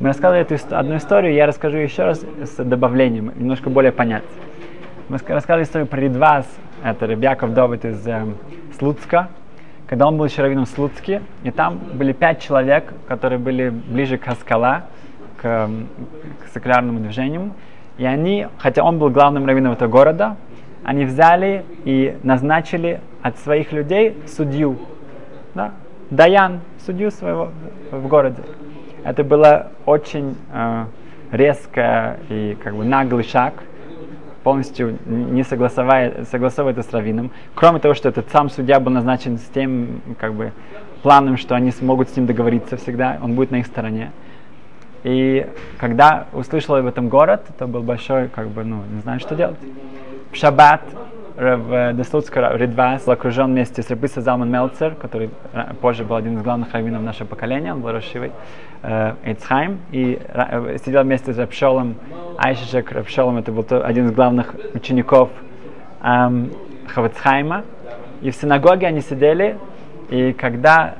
Мы 0.00 0.08
рассказывали 0.08 0.40
эту 0.40 0.56
одну 0.74 0.96
историю, 0.96 1.34
я 1.34 1.44
расскажу 1.44 1.76
еще 1.76 2.04
раз 2.04 2.24
с 2.42 2.64
добавлением, 2.64 3.32
немножко 3.36 3.68
более 3.68 3.92
понять. 3.92 4.24
Мы 5.10 5.16
ска- 5.18 5.34
рассказывали 5.34 5.64
историю 5.64 5.86
про 5.86 6.00
Ридвас, 6.00 6.46
это 6.82 7.04
Ребяков 7.04 7.52
Довид 7.52 7.84
из 7.84 8.06
э, 8.06 8.24
Слуцка, 8.78 9.28
когда 9.86 10.08
он 10.08 10.16
был 10.16 10.24
еще 10.24 10.40
раввином 10.40 10.64
в 10.64 10.70
Слуцке, 10.70 11.20
и 11.42 11.50
там 11.50 11.78
были 11.92 12.14
пять 12.14 12.40
человек, 12.40 12.94
которые 13.08 13.38
были 13.38 13.68
ближе 13.68 14.16
к 14.16 14.24
Хаскала, 14.24 14.84
к, 15.36 15.44
м, 15.44 15.88
к 16.42 16.48
секулярному 16.54 17.00
движению, 17.00 17.52
и 17.98 18.06
они, 18.06 18.46
хотя 18.56 18.82
он 18.82 18.98
был 18.98 19.10
главным 19.10 19.44
раввином 19.44 19.72
этого 19.72 19.90
города, 19.90 20.38
они 20.82 21.04
взяли 21.04 21.62
и 21.84 22.16
назначили 22.22 23.02
от 23.20 23.38
своих 23.40 23.70
людей 23.72 24.16
судью, 24.26 24.78
да, 25.54 25.72
Даян, 26.08 26.60
судью 26.86 27.10
своего 27.10 27.50
в 27.90 28.08
городе. 28.08 28.42
Это 29.04 29.24
было 29.24 29.72
очень 29.86 30.36
э, 30.52 30.84
резко 31.32 32.18
и 32.28 32.56
как 32.62 32.74
бы 32.74 32.84
наглый 32.84 33.24
шаг, 33.24 33.54
полностью 34.42 34.98
не 35.06 35.42
согласовывая 35.42 36.72
это 36.72 36.82
с 36.82 36.92
раввином. 36.92 37.30
Кроме 37.54 37.78
того, 37.78 37.94
что 37.94 38.08
этот 38.08 38.30
сам 38.30 38.50
судья 38.50 38.80
был 38.80 38.92
назначен 38.92 39.38
с 39.38 39.44
тем 39.54 40.00
как 40.18 40.34
бы, 40.34 40.52
планом, 41.02 41.36
что 41.36 41.54
они 41.54 41.70
смогут 41.70 42.10
с 42.10 42.16
ним 42.16 42.26
договориться 42.26 42.76
всегда, 42.76 43.18
он 43.22 43.34
будет 43.34 43.50
на 43.50 43.56
их 43.56 43.66
стороне. 43.66 44.12
И 45.02 45.46
когда 45.78 46.26
услышал 46.32 46.74
об 46.74 46.86
этом 46.86 47.08
город, 47.08 47.46
это 47.48 47.66
был 47.66 47.82
большой, 47.82 48.28
как 48.28 48.48
бы, 48.48 48.64
ну, 48.64 48.82
не 48.92 49.00
знаю, 49.00 49.18
что 49.18 49.34
делать. 49.34 49.58
В 50.30 50.36
шаббат 50.36 50.82
в 51.36 51.92
Деслуцкого 51.94 52.56
Ридвас 52.56 53.04
был 53.04 53.12
окружен 53.12 53.46
вместе 53.52 53.82
с 53.82 53.90
Рабиса 53.90 54.20
Залман 54.20 54.50
Мелцер, 54.50 54.94
который 54.94 55.30
ра- 55.52 55.74
позже 55.74 56.04
был 56.04 56.16
один 56.16 56.36
из 56.36 56.42
главных 56.42 56.72
раввинов 56.72 57.02
нашего 57.02 57.26
поколения, 57.26 57.72
он 57.72 57.80
был 57.80 57.92
Рошивой, 57.92 58.32
э, 58.82 59.14
Эйцхайм, 59.24 59.78
и 59.90 60.20
э, 60.28 60.76
сидел 60.84 61.02
вместе 61.02 61.32
с 61.32 61.38
Рапшолом 61.38 61.94
Айшишек. 62.38 62.92
Рапшолом 62.92 63.38
это 63.38 63.52
был 63.52 63.64
один 63.70 64.06
из 64.06 64.12
главных 64.12 64.54
учеников 64.74 65.30
эм, 66.02 66.50
Хавацхайма. 66.88 67.64
И 68.22 68.30
в 68.30 68.34
синагоге 68.36 68.86
они 68.86 69.00
сидели, 69.00 69.56
и 70.10 70.32
когда 70.32 70.94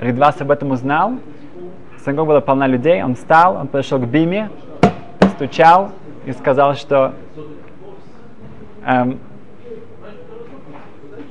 Ридвас 0.00 0.40
об 0.40 0.50
этом 0.50 0.70
узнал, 0.70 1.14
синагога 2.04 2.28
была 2.28 2.40
полна 2.40 2.66
людей, 2.66 3.02
он 3.02 3.14
встал, 3.14 3.56
он 3.56 3.68
подошел 3.68 3.98
к 3.98 4.06
Биме, 4.06 4.50
стучал 5.34 5.90
и 6.24 6.32
сказал, 6.32 6.74
что 6.74 7.14
эм, 8.84 9.18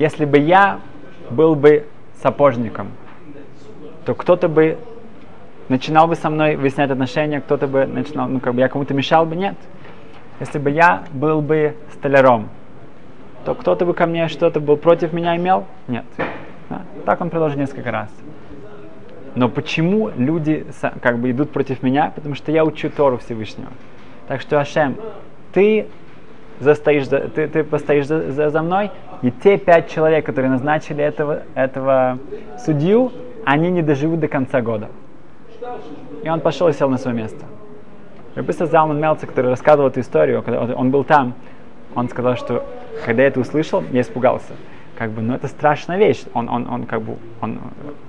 если 0.02 0.24
бы 0.24 0.36
я 0.36 0.80
был 1.30 1.54
бы 1.54 1.86
сапожником, 2.22 2.88
то 4.04 4.16
кто-то 4.16 4.48
бы 4.48 4.76
начинал 5.68 6.08
бы 6.08 6.16
со 6.16 6.28
мной 6.28 6.56
выяснять 6.56 6.90
отношения, 6.90 7.40
кто-то 7.40 7.68
бы 7.68 7.86
начинал, 7.86 8.26
ну 8.26 8.40
как 8.40 8.52
бы 8.54 8.60
я 8.60 8.68
кому-то 8.68 8.94
мешал 8.94 9.26
бы, 9.26 9.36
нет. 9.36 9.54
Если 10.40 10.58
бы 10.58 10.70
я 10.70 11.04
был 11.12 11.40
бы 11.40 11.76
столяром, 11.92 12.48
то 13.44 13.54
кто-то 13.54 13.86
бы 13.86 13.94
ко 13.94 14.06
мне 14.06 14.26
что-то 14.26 14.58
был 14.58 14.76
против 14.76 15.12
меня 15.12 15.36
имел, 15.36 15.66
нет. 15.86 16.04
Да? 16.68 16.82
Так 17.06 17.20
он 17.20 17.30
продолжил 17.30 17.60
несколько 17.60 17.92
раз. 17.92 18.10
Но 19.36 19.48
почему 19.48 20.10
люди 20.16 20.66
как 21.00 21.20
бы 21.20 21.30
идут 21.30 21.52
против 21.52 21.84
меня? 21.84 22.10
Потому 22.12 22.34
что 22.34 22.50
я 22.50 22.64
учу 22.64 22.90
Тору 22.90 23.18
Всевышнего. 23.18 23.70
Так 24.26 24.40
что, 24.40 24.58
Ашем, 24.58 24.96
ты 25.52 25.86
застоишь 26.62 27.08
за, 27.08 27.28
ты, 27.28 27.48
ты 27.48 27.64
постоишь 27.64 28.06
за, 28.06 28.30
за, 28.30 28.50
за 28.50 28.62
мной, 28.62 28.90
и 29.22 29.30
те 29.30 29.58
пять 29.58 29.90
человек, 29.90 30.24
которые 30.24 30.50
назначили 30.50 31.02
этого, 31.02 31.42
этого 31.54 32.18
судью, 32.58 33.12
они 33.44 33.70
не 33.70 33.82
доживут 33.82 34.20
до 34.20 34.28
конца 34.28 34.60
года. 34.60 34.88
И 36.22 36.28
он 36.28 36.40
пошел 36.40 36.68
и 36.68 36.72
сел 36.72 36.88
на 36.88 36.98
свое 36.98 37.16
место. 37.16 37.44
Рабиса 38.34 38.66
Залман 38.66 38.98
Мелцер, 38.98 39.28
который 39.28 39.50
рассказывал 39.50 39.88
эту 39.88 40.00
историю, 40.00 40.42
когда 40.42 40.62
он 40.74 40.90
был 40.90 41.04
там, 41.04 41.34
он 41.94 42.08
сказал, 42.08 42.36
что 42.36 42.64
когда 43.04 43.22
я 43.22 43.28
это 43.28 43.40
услышал, 43.40 43.84
я 43.92 44.00
испугался. 44.00 44.54
Как 44.96 45.10
бы, 45.10 45.20
ну 45.20 45.34
это 45.34 45.48
страшная 45.48 45.98
вещь. 45.98 46.22
Он, 46.32 46.48
он, 46.48 46.68
он 46.68 46.86
как 46.86 47.02
бы, 47.02 47.16
он, 47.40 47.58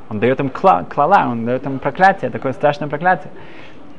он 0.10 0.20
дает 0.20 0.40
им 0.40 0.50
кла, 0.50 0.84
клала, 0.84 1.28
он 1.30 1.46
дает 1.46 1.66
им 1.66 1.80
проклятие, 1.80 2.30
такое 2.30 2.54
страшное 2.54 2.88
проклятие. 2.88 3.32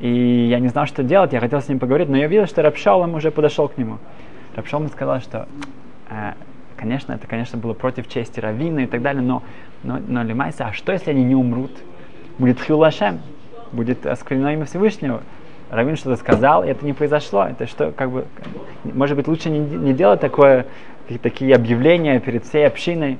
И 0.00 0.46
я 0.48 0.60
не 0.60 0.68
знал, 0.68 0.86
что 0.86 1.02
делать, 1.02 1.32
я 1.32 1.40
хотел 1.40 1.60
с 1.60 1.68
ним 1.68 1.78
поговорить, 1.78 2.08
но 2.08 2.16
я 2.16 2.26
видел, 2.26 2.46
что 2.46 2.62
Рапшолом 2.62 3.14
уже 3.14 3.30
подошел 3.30 3.68
к 3.68 3.76
нему. 3.78 3.98
Рапшолом 4.56 4.88
сказал, 4.88 5.20
что, 5.20 5.48
э, 6.10 6.32
конечно, 6.76 7.12
это, 7.12 7.26
конечно, 7.26 7.58
было 7.58 7.72
против 7.72 8.08
чести 8.08 8.40
Равина 8.40 8.80
и 8.80 8.86
так 8.86 9.02
далее, 9.02 9.22
но, 9.22 9.42
но, 9.82 9.98
но 10.06 10.22
Лимайса, 10.22 10.66
а 10.66 10.72
что, 10.72 10.92
если 10.92 11.10
они 11.10 11.24
не 11.24 11.34
умрут? 11.34 11.72
Будет 12.38 12.60
Хилашем, 12.60 13.20
будет 13.72 14.06
осквернено 14.06 14.52
имя 14.54 14.64
Всевышнего. 14.64 15.22
Равин 15.70 15.96
что-то 15.96 16.16
сказал, 16.16 16.62
и 16.62 16.68
это 16.68 16.84
не 16.84 16.92
произошло. 16.92 17.44
Это 17.44 17.66
что, 17.66 17.90
как 17.90 18.10
бы, 18.10 18.26
может 18.84 19.16
быть, 19.16 19.26
лучше 19.26 19.50
не, 19.50 19.58
не 19.58 19.92
делать 19.92 20.20
такое, 20.20 20.66
такие- 21.22 21.54
объявления 21.54 22.20
перед 22.20 22.44
всей 22.44 22.66
общиной. 22.66 23.18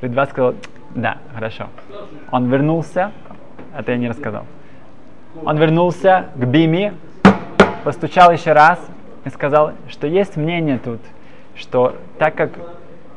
Ридва 0.00 0.26
сказал, 0.26 0.54
да, 0.94 1.18
хорошо. 1.34 1.68
Он 2.32 2.50
вернулся, 2.50 3.12
это 3.76 3.92
я 3.92 3.98
не 3.98 4.08
рассказал. 4.08 4.46
Он 5.44 5.56
вернулся 5.58 6.26
к 6.34 6.44
Биме, 6.44 6.94
постучал 7.84 8.32
еще 8.32 8.52
раз 8.52 8.80
и 9.24 9.28
сказал, 9.30 9.72
что 9.88 10.06
есть 10.06 10.36
мнение 10.36 10.78
тут, 10.78 11.00
что 11.54 11.96
так 12.18 12.34
как 12.34 12.52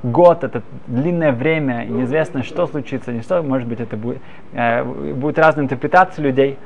год 0.03 0.43
это 0.43 0.61
длинное 0.87 1.31
время, 1.31 1.85
и 1.85 1.89
неизвестно, 1.89 2.43
что 2.43 2.67
случится, 2.67 3.11
не 3.13 3.21
что, 3.21 3.41
может 3.41 3.67
быть, 3.67 3.79
это 3.79 3.95
будет, 3.95 4.21
э, 4.51 4.83
будет 4.83 5.39
разная 5.39 5.63
интерпретация 5.63 6.23
людей, 6.23 6.57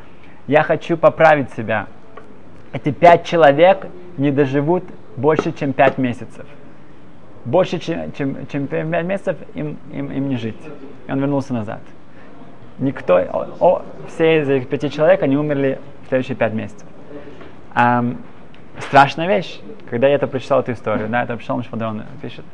я 0.48 0.64
хочу 0.64 0.98
поправить 0.98 1.52
себя. 1.52 1.88
Эти 2.74 2.92
пять 2.92 3.26
человек 3.26 3.88
не 4.18 4.32
доживут 4.32 4.84
больше, 5.16 5.52
чем 5.52 5.74
пять 5.74 5.98
месяцев. 5.98 6.46
Больше, 7.46 7.80
чем, 7.80 8.12
чем, 8.14 8.48
чем 8.48 8.68
пять 8.68 9.06
месяцев 9.06 9.38
им, 9.54 9.78
им, 9.94 10.12
им 10.12 10.30
не 10.30 10.38
жить. 10.38 10.58
И 11.08 11.12
он 11.12 11.20
вернулся 11.20 11.54
назад. 11.54 11.80
Никто, 12.80 13.18
о, 13.18 13.48
о, 13.60 13.82
все 14.08 14.42
из 14.42 14.50
этих 14.50 14.68
пяти 14.68 14.90
человек, 14.92 15.24
они 15.24 15.38
умерли 15.38 15.80
в 16.06 16.10
следующие 16.10 16.36
пять 16.36 16.54
месяцев. 16.54 16.86
Ам, 17.74 18.18
страшная 18.80 19.28
вещь. 19.28 19.60
Когда 19.90 20.08
я 20.08 20.16
это 20.16 20.28
прочитал 20.28 20.62
эту 20.62 20.74
историю, 20.74 21.08
да, 21.10 21.24
это 21.24 21.38
Пшалм 21.38 21.64
Шпадон 21.64 22.04
пишет. 22.22 22.46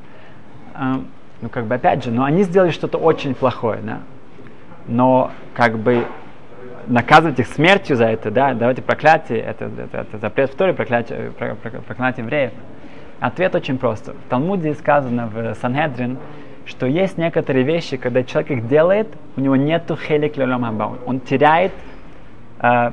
ну 1.41 1.49
как 1.49 1.65
бы 1.65 1.75
опять 1.75 2.03
же, 2.03 2.11
но 2.11 2.23
они 2.23 2.43
сделали 2.43 2.71
что-то 2.71 2.97
очень 2.97 3.35
плохое, 3.35 3.79
да. 3.81 3.99
Но 4.87 5.31
как 5.55 5.77
бы 5.77 6.05
наказывать 6.87 7.39
их 7.39 7.47
смертью 7.47 7.95
за 7.95 8.05
это, 8.05 8.31
да, 8.31 8.53
давайте 8.53 8.81
проклятие, 8.81 9.39
это, 9.39 9.65
это, 9.65 9.99
это 9.99 10.17
запрет 10.17 10.51
в 10.51 10.55
Торе, 10.55 10.73
проклятие, 10.73 11.31
про, 11.31 11.55
про, 11.55 11.69
проклятие 11.69 12.23
евреев. 12.25 12.51
Ответ 13.19 13.55
очень 13.55 13.77
прост. 13.77 14.09
В 14.09 14.29
Талмуде 14.29 14.73
сказано 14.73 15.27
в 15.27 15.55
Санхедрин, 15.55 16.17
что 16.65 16.85
есть 16.85 17.17
некоторые 17.17 17.63
вещи, 17.63 17.97
когда 17.97 18.23
человек 18.23 18.51
их 18.51 18.67
делает, 18.67 19.07
у 19.37 19.41
него 19.41 19.55
нету 19.55 19.95
хелик 19.95 20.37
лелом 20.37 20.99
Он 21.05 21.19
теряет 21.19 21.71
э, 22.59 22.91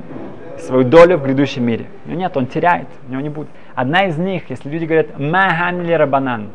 свою 0.61 0.83
долю 0.83 1.17
в 1.17 1.23
грядущем 1.23 1.65
мире. 1.65 1.85
У 2.05 2.09
него 2.09 2.19
нет, 2.19 2.37
он 2.37 2.47
теряет, 2.47 2.87
у 3.07 3.11
него 3.11 3.21
не 3.21 3.29
будет. 3.29 3.49
Одна 3.75 4.05
из 4.05 4.17
них, 4.17 4.49
если 4.49 4.69
люди 4.69 4.85
говорят 4.85 5.19
«маханили 5.19 5.93
рабанан», 5.93 6.49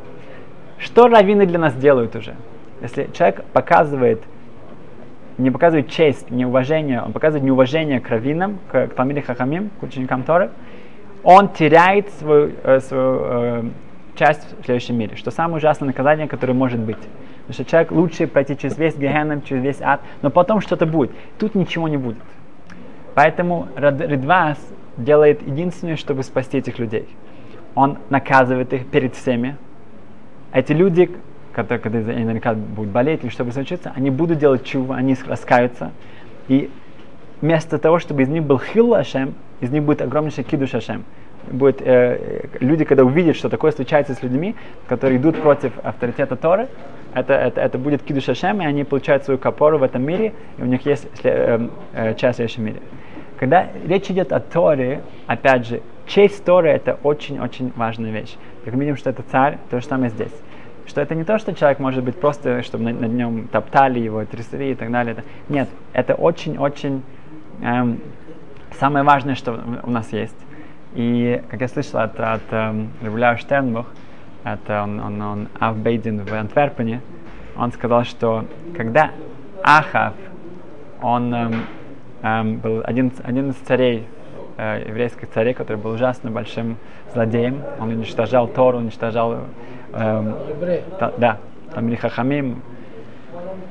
что 0.79 1.09
раввины 1.09 1.47
для 1.47 1.59
нас 1.59 1.75
делают 1.75 2.15
уже? 2.17 2.35
Если 2.83 3.09
человек 3.13 3.45
показывает, 3.53 4.23
не 5.39 5.51
показывает 5.51 5.89
честь, 5.89 6.31
неуважение, 6.31 7.03
он 7.03 7.13
показывает 7.13 7.45
неуважение 7.45 8.01
к 8.01 8.09
раввинам, 8.09 8.59
к, 8.71 8.89
к 8.89 8.95
Талмиде 8.95 9.23
Хахамим, 9.23 9.71
к 9.81 9.83
ученикам 9.83 10.23
Торы, 10.23 10.51
он 11.23 11.49
теряет 11.49 12.11
свою, 12.19 12.53
э, 12.63 12.81
свою 12.81 13.21
э, 13.23 13.63
часть 14.17 14.47
в 14.61 14.65
следующем 14.65 14.97
мире. 14.97 15.17
Что 15.17 15.31
самое 15.31 15.57
ужасное 15.57 15.87
наказание, 15.89 16.29
которое 16.29 16.53
может 16.53 16.79
быть. 16.79 16.99
Потому 17.47 17.55
что 17.55 17.65
человек 17.65 17.91
лучше 17.93 18.27
пройти 18.27 18.57
через 18.57 18.77
весь 18.77 18.97
Гехенем, 18.97 19.43
через 19.43 19.63
весь 19.63 19.81
ад, 19.81 20.01
но 20.23 20.31
потом 20.31 20.61
что-то 20.61 20.85
будет. 20.85 21.11
Тут 21.39 21.55
ничего 21.55 21.89
не 21.89 21.97
будет. 21.97 22.19
Поэтому 23.17 23.69
Ридвас 23.77 24.59
делает 24.99 25.41
единственное, 25.41 25.97
чтобы 25.97 26.23
спасти 26.23 26.59
этих 26.59 26.79
людей. 26.79 27.09
Он 27.75 27.97
наказывает 28.11 28.75
их 28.75 28.87
перед 28.89 29.15
всеми. 29.15 29.57
Эти 30.53 30.73
люди, 30.73 31.11
которые, 31.55 31.81
когда 31.81 31.99
наверняка 32.01 32.53
будут 32.53 32.93
болеть 32.93 33.25
или 33.25 33.31
что-то 33.31 33.53
случится, 33.53 33.91
они 33.97 34.11
будут 34.11 34.37
делать 34.37 34.65
чуву, 34.65 34.93
они 34.93 35.17
раскаются. 35.27 35.93
И 36.49 36.69
вместо 37.41 37.79
того, 37.79 38.01
чтобы 38.01 38.21
из 38.21 38.29
них 38.29 38.43
был 38.43 38.59
хил 38.59 38.93
Ашем, 38.93 39.33
из 39.61 39.71
них 39.71 39.83
будет 39.83 40.03
огромнейший 40.03 40.45
кидуш 40.45 40.75
Ашем. 40.75 41.03
Будет, 41.51 41.81
э, 41.81 42.49
люди, 42.61 42.85
когда 42.85 43.03
увидят, 43.03 43.37
что 43.37 43.49
такое 43.49 43.73
случается 43.73 44.13
с 44.13 44.23
людьми, 44.23 44.55
которые 44.89 45.17
идут 45.19 45.41
против 45.41 45.73
авторитета 45.83 46.37
Торы, 46.37 46.69
это, 47.15 47.33
это, 47.33 47.63
это 47.63 47.79
будет 47.79 48.03
кидуш 48.03 48.29
Ашем, 48.29 48.61
и 48.61 48.67
они 48.67 48.85
получают 48.85 49.25
свою 49.25 49.39
копору 49.39 49.79
в 49.79 49.83
этом 49.83 50.03
мире, 50.03 50.35
и 50.59 50.63
у 50.63 50.67
них 50.67 50.85
есть 50.85 51.09
э, 51.23 51.67
э, 51.95 52.15
часть 52.17 52.35
в 52.35 52.37
следующем 52.37 52.67
мире. 52.67 52.81
Когда 53.39 53.69
речь 53.87 54.11
идет 54.11 54.33
о 54.33 54.41
Торе, 54.41 55.03
опять 55.27 55.67
же, 55.67 55.83
честь 56.07 56.45
Торы 56.45 56.71
это 56.71 56.99
очень-очень 57.03 57.73
важная 57.77 58.11
вещь. 58.11 58.37
Как 58.65 58.75
мы 58.75 58.81
видим, 58.81 58.97
что 58.97 59.11
это 59.11 59.23
царь, 59.23 59.59
то 59.71 59.81
же 59.81 59.87
самое 59.87 60.11
здесь. 60.11 60.33
Что 60.87 61.01
это 61.01 61.15
не 61.15 61.25
то, 61.25 61.39
что 61.39 61.53
человек 61.55 61.79
может 61.79 62.03
быть 62.03 62.19
просто, 62.19 62.63
чтобы 62.63 62.85
над, 62.85 63.01
над 63.01 63.13
нем 63.13 63.49
топтали 63.49 63.99
его, 63.99 64.25
трясли 64.25 64.73
и 64.73 64.75
так 64.75 64.91
далее. 64.91 65.17
Нет, 65.49 65.69
это 65.93 66.15
очень-очень 66.15 67.03
эм, 67.63 68.01
самое 68.79 69.05
важное, 69.05 69.35
что 69.35 69.61
у 69.83 69.91
нас 69.91 70.13
есть. 70.13 70.37
И, 70.95 71.43
как 71.51 71.61
я 71.61 71.69
слышал 71.69 72.01
от, 72.01 72.19
от 72.19 72.43
эм, 72.53 72.91
Ревуляра 73.03 73.37
Штернбух, 73.37 73.87
это 74.45 74.83
он, 74.83 75.01
он, 75.01 75.21
он 75.21 75.49
в 75.61 76.33
Антверпене, 76.33 77.01
он 77.57 77.73
сказал, 77.73 78.05
что 78.05 78.45
когда 78.77 79.11
Ахав, 79.63 80.15
он 81.03 81.35
эм, 81.35 81.55
эм, 82.23 82.59
был 82.59 82.83
один, 82.85 83.13
один 83.25 83.51
из 83.51 83.57
царей, 83.57 84.07
э, 84.57 84.85
еврейских 84.89 85.31
царей, 85.31 85.55
который 85.55 85.77
был 85.77 85.93
ужасно 85.93 86.31
большим 86.31 86.77
злодеем. 87.13 87.63
Он 87.81 87.91
уничтожал 87.91 88.49
Тору, 88.49 88.79
уничтожал... 88.79 89.39
Эм, 89.93 90.35
та, 90.99 91.13
да, 91.17 91.39
там 91.75 91.89
или 91.89 91.97
Хахамим. 91.97 92.63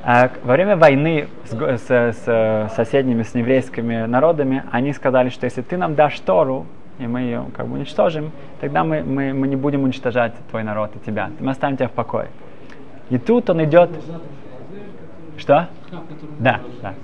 А 0.04 0.30
во 0.44 0.52
время 0.52 0.76
войны 0.76 1.26
с, 1.44 1.52
с, 1.52 1.88
с 1.88 2.72
соседними, 2.74 3.22
с 3.22 3.34
еврейскими 3.34 4.06
народами, 4.06 4.62
они 4.70 4.92
сказали, 4.92 5.30
что 5.30 5.44
если 5.44 5.62
ты 5.62 5.76
нам 5.76 5.94
дашь 5.96 6.20
Тору, 6.20 6.66
и 6.98 7.06
мы 7.06 7.20
ее 7.20 7.46
как 7.56 7.66
бы 7.66 7.74
уничтожим, 7.74 8.30
тогда 8.60 8.84
мы, 8.84 9.02
мы, 9.02 9.34
мы 9.34 9.48
не 9.48 9.56
будем 9.56 9.82
уничтожать 9.82 10.32
твой 10.50 10.62
народ 10.62 10.92
и 10.94 10.98
тебя. 11.04 11.30
Мы 11.40 11.50
оставим 11.50 11.76
тебя 11.76 11.88
в 11.88 11.92
покое. 11.92 12.28
И 13.10 13.18
тут 13.18 13.50
он 13.50 13.64
идет... 13.64 13.90
Что? 15.36 15.68
Да, 16.38 16.60
да. 16.82 16.94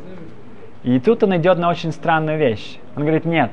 И 0.84 0.98
тут 0.98 1.22
он 1.22 1.36
идет 1.36 1.58
на 1.58 1.68
очень 1.68 1.92
странную 1.92 2.38
вещь. 2.38 2.78
Он 2.96 3.02
говорит, 3.02 3.24
нет, 3.24 3.50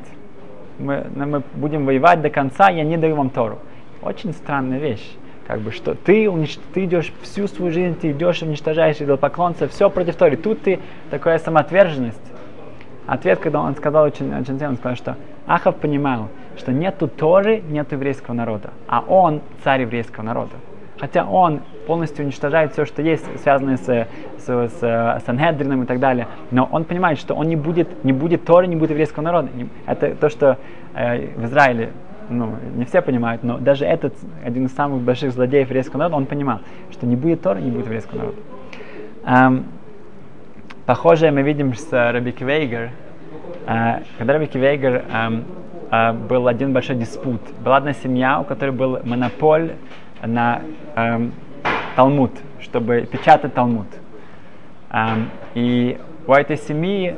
мы, 0.80 1.06
мы 1.13 1.44
будем 1.56 1.86
воевать 1.86 2.22
до 2.22 2.30
конца, 2.30 2.70
я 2.70 2.84
не 2.84 2.98
даю 2.98 3.15
вам 3.15 3.30
Тору. 3.30 3.60
Очень 4.02 4.34
странная 4.34 4.80
вещь. 4.80 5.06
Как 5.46 5.62
бы, 5.62 5.72
что 5.72 5.96
ты, 5.96 6.30
унич... 6.30 6.58
ты 6.74 6.86
идешь 6.86 7.12
всю 7.22 7.48
свою 7.48 7.72
жизнь, 7.72 7.98
ты 8.00 8.12
идешь, 8.12 8.42
уничтожаешь 8.42 8.98
идолопоклонцев, 8.98 9.72
все 9.72 9.89
против 9.89 10.15
Торы. 10.15 10.38
Тут 10.38 10.62
ты 10.62 10.80
такая 11.10 11.39
самоотверженность. 11.39 12.22
Ответ, 13.08 13.39
когда 13.39 13.62
он 13.62 13.76
сказал 13.76 14.06
очень, 14.06 14.32
очень 14.39 14.63
он 14.63 14.78
сказал, 14.78 14.96
что 14.96 15.18
Ахав 15.48 15.76
понимал, 15.78 16.30
что 16.58 16.72
нету 16.72 17.08
Торы, 17.08 17.63
нет 17.68 17.92
еврейского 17.92 18.36
народа, 18.36 18.70
а 18.88 19.02
он 19.02 19.42
царь 19.63 19.82
еврейского 19.82 20.24
народа. 20.24 20.54
Хотя 21.00 21.26
он 21.26 21.62
полностью 21.88 22.26
уничтожает 22.26 22.74
все, 22.74 22.86
что 22.86 23.02
есть, 23.02 23.26
связанное 23.42 23.78
с, 23.78 23.86
с, 23.86 24.46
с, 24.46 24.82
с 24.82 25.24
Сангедрином 25.26 25.84
и 25.84 25.86
так 25.86 26.00
далее. 26.00 26.28
Но 26.52 26.68
он 26.70 26.84
понимает, 26.84 27.20
что 27.20 27.36
он 27.36 27.48
не 27.48 27.56
будет, 27.56 28.04
не 28.04 28.12
будет 28.12 28.44
Торы, 28.44 28.68
не 28.68 28.76
будет 28.76 28.92
еврейского 28.92 29.24
народа. 29.24 29.50
Это 29.86 30.14
то, 30.16 30.30
что 30.30 30.58
э, 30.94 31.28
в 31.36 31.46
Израиле 31.46 31.92
ну, 32.30 32.56
не 32.76 32.86
все 32.86 33.02
понимают, 33.02 33.44
но 33.44 33.58
даже 33.58 33.86
этот, 33.86 34.14
один 34.46 34.66
из 34.66 34.74
самых 34.74 35.02
больших 35.02 35.32
злодеев 35.32 35.68
еврейского 35.68 36.00
народа, 36.00 36.18
он 36.18 36.26
понимал, 36.26 36.60
что 36.92 37.06
не 37.06 37.16
будет 37.16 37.42
Торы, 37.42 37.62
не 37.62 37.72
будет 37.72 37.86
еврейского 37.86 38.18
народа. 38.18 38.38
Эм, 39.26 39.66
похожее 40.86 41.32
мы 41.32 41.42
видим 41.42 41.74
с 41.74 41.92
Раби 41.92 42.32
Квейгер. 42.32 42.92
Э, 43.68 44.02
когда 44.18 44.34
Раби 44.34 44.48
Квейгер 44.48 45.06
эм, 45.12 45.46
э, 45.92 46.14
был 46.14 46.48
один 46.48 46.74
большой 46.74 46.98
диспут. 46.98 47.42
Была 47.64 47.78
одна 47.78 47.94
семья, 47.94 48.40
у 48.40 48.44
которой 48.44 48.72
был 48.72 49.00
монополь 49.04 49.72
на 50.24 50.62
эм, 50.96 51.34
Талмуд, 51.96 52.32
чтобы 52.62 53.08
печатать 53.12 53.54
Талмуд. 53.54 53.88
Эм, 54.92 55.30
и 55.56 55.98
у 56.28 56.34
этой 56.34 56.58
семьи 56.58 57.16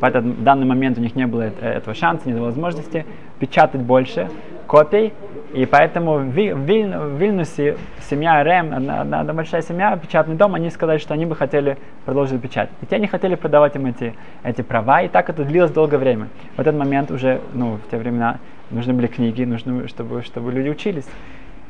в 0.00 0.04
этот 0.04 0.24
в 0.24 0.42
данный 0.42 0.66
момент 0.66 0.98
у 0.98 1.00
них 1.00 1.16
не 1.16 1.26
было 1.26 1.42
этого 1.42 1.94
шанса, 1.94 2.28
не 2.28 2.34
было 2.34 2.46
возможности 2.46 3.04
печатать 3.38 3.80
больше 3.80 4.28
копий, 4.68 5.12
и 5.52 5.66
поэтому 5.66 6.18
в, 6.18 6.28
Виль, 6.28 6.54
в 6.54 7.18
Вильнюсе 7.18 7.76
семья 8.08 8.42
Рэм, 8.42 8.72
одна, 8.72 9.00
одна, 9.02 9.34
большая 9.34 9.60
семья, 9.60 9.94
печатный 9.96 10.34
дом, 10.34 10.54
они 10.54 10.70
сказали, 10.70 10.98
что 10.98 11.12
они 11.12 11.26
бы 11.26 11.36
хотели 11.36 11.76
продолжить 12.06 12.40
печать. 12.40 12.70
И 12.80 12.86
те 12.86 12.98
не 12.98 13.06
хотели 13.06 13.34
продавать 13.34 13.76
им 13.76 13.86
эти, 13.86 14.14
эти 14.44 14.62
права, 14.62 15.02
и 15.02 15.08
так 15.08 15.28
это 15.28 15.44
длилось 15.44 15.70
долгое 15.72 15.98
время. 15.98 16.28
В 16.56 16.60
этот 16.60 16.74
момент 16.74 17.10
уже, 17.10 17.40
ну, 17.52 17.78
в 17.84 17.90
те 17.90 17.98
времена 17.98 18.38
нужны 18.70 18.94
были 18.94 19.08
книги, 19.08 19.44
нужно, 19.44 19.88
чтобы, 19.88 20.22
чтобы 20.22 20.52
люди 20.52 20.70
учились. 20.70 21.06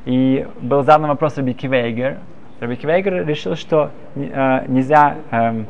И 0.04 0.46
был 0.60 0.82
задан 0.82 1.08
вопрос 1.08 1.36
Раби 1.36 1.52
Кивейгер. 1.52 2.18
Раби 2.60 2.76
Кивейгер 2.76 3.26
решил, 3.26 3.54
что 3.54 3.90
э, 4.14 4.64
нельзя 4.66 5.16
э, 5.30 5.64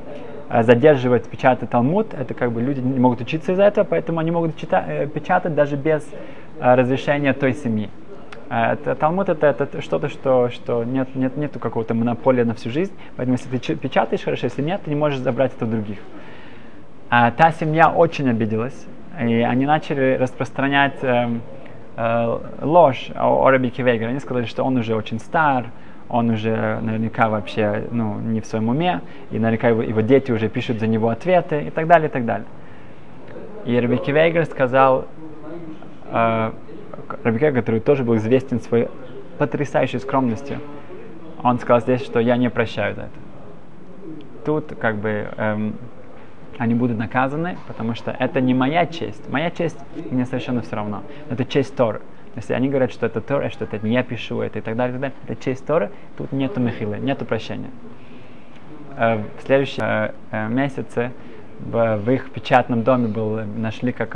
задерживать 0.63 1.29
печатать 1.29 1.71
Талмуд. 1.71 2.15
Это 2.15 2.35
как 2.35 2.53
бы 2.53 2.63
люди 2.63 2.81
не 2.81 2.99
могут 2.99 3.21
учиться 3.21 3.53
из-за 3.53 3.65
этого, 3.65 3.85
поэтому 3.85 4.21
они 4.21 4.31
могут 4.31 4.57
читать, 4.57 4.85
э, 4.89 5.07
печатать 5.07 5.55
даже 5.55 5.77
без 5.77 6.03
э, 6.61 6.75
разрешения 6.75 7.33
той 7.35 7.53
семьи. 7.53 7.91
Э, 8.49 8.73
это, 8.73 8.95
Талмуд 8.95 9.29
это, 9.29 9.49
это 9.49 9.83
что-то, 9.83 10.09
что, 10.09 10.49
что 10.51 10.85
нет, 10.85 11.15
нет, 11.15 11.37
нету 11.37 11.59
какого-то 11.59 11.95
монополия 11.95 12.45
на 12.45 12.55
всю 12.55 12.71
жизнь. 12.71 12.93
Поэтому 13.17 13.37
если 13.37 13.57
ты 13.57 13.77
печатаешь 13.77 14.23
хорошо, 14.23 14.47
если 14.47 14.63
нет, 14.63 14.81
ты 14.85 14.91
не 14.91 14.97
можешь 14.97 15.21
забрать 15.21 15.53
это 15.55 15.67
у 15.67 15.69
других. 15.69 15.99
А 17.11 17.31
та 17.33 17.53
семья 17.53 17.91
очень 17.91 18.31
обиделась, 18.31 18.87
и 19.21 19.43
они 19.43 19.67
начали 19.67 20.17
распространять 20.19 21.03
э, 21.03 21.29
э, 21.97 22.39
ложь 22.63 23.11
о, 23.15 23.51
Раби 23.51 23.71
Кивейгере. 23.71 24.09
Они 24.09 24.21
сказали, 24.21 24.47
что 24.47 24.65
он 24.65 24.77
уже 24.77 24.95
очень 24.95 25.19
стар, 25.19 25.67
он 26.09 26.31
уже 26.31 26.79
наверняка 26.81 27.29
вообще 27.29 27.87
ну, 27.91 28.19
не 28.19 28.41
в 28.41 28.47
своем 28.47 28.69
уме, 28.69 29.01
и 29.31 29.39
наверняка 29.39 29.69
его, 29.69 29.83
его 29.83 30.01
дети 30.01 30.31
уже 30.31 30.49
пишут 30.49 30.79
за 30.79 30.87
него 30.87 31.09
ответы 31.09 31.63
и 31.63 31.71
так 31.71 31.87
далее, 31.87 32.09
и 32.09 32.13
так 32.13 32.25
далее. 32.25 32.47
И 33.65 33.79
Раби 33.79 33.97
Кивейгер 33.97 34.45
сказал, 34.47 35.07
э, 36.11 36.51
Раби 37.25 37.39
Кивейгер, 37.39 37.61
который 37.61 37.81
тоже 37.81 38.05
был 38.05 38.17
известен 38.17 38.61
своей 38.61 38.89
потрясающей 39.39 39.99
скромностью, 40.01 40.59
он 41.43 41.59
сказал 41.59 41.81
здесь, 41.81 42.03
что 42.03 42.21
я 42.21 42.37
не 42.37 42.51
прощаю 42.51 42.95
за 42.95 43.03
это. 43.03 43.11
Тут 44.45 44.75
как 44.79 44.97
бы 44.97 45.29
эм, 45.37 45.75
они 46.59 46.75
будут 46.75 46.99
наказаны, 46.99 47.57
потому 47.67 47.95
что 47.95 48.11
это 48.11 48.41
не 48.41 48.55
моя 48.55 48.87
честь. 48.87 49.29
Моя 49.31 49.51
честь 49.51 49.79
мне 50.11 50.27
совершенно 50.27 50.63
все 50.63 50.77
равно. 50.77 51.03
Это 51.31 51.45
честь 51.45 51.75
Торы. 51.75 52.01
Если 52.35 52.55
они 52.55 52.69
говорят, 52.69 52.93
что 52.93 53.07
это 53.07 53.21
Тора, 53.21 53.51
что 53.51 53.65
это 53.65 53.79
не 53.87 53.93
я 53.93 54.03
пишу, 54.03 54.41
это 54.41 54.59
и 54.59 54.63
так 54.63 54.77
далее, 54.77 54.97
и 54.97 55.01
так 55.01 55.01
далее, 55.01 55.17
это 55.29 55.43
честь 55.43 55.67
Торы, 55.67 55.91
тут 56.17 56.33
нету 56.33 56.61
мехилы, 56.61 56.99
нету 56.99 57.25
прощения. 57.25 57.71
Э, 58.97 59.19
в 59.39 59.43
следующем 59.43 59.83
э, 59.83 60.13
э, 60.31 60.49
месяце 60.49 61.13
в, 61.61 62.11
их 62.11 62.31
печатном 62.31 62.83
доме 62.83 63.09
был, 63.09 63.41
нашли, 63.57 63.93
как, 63.93 64.15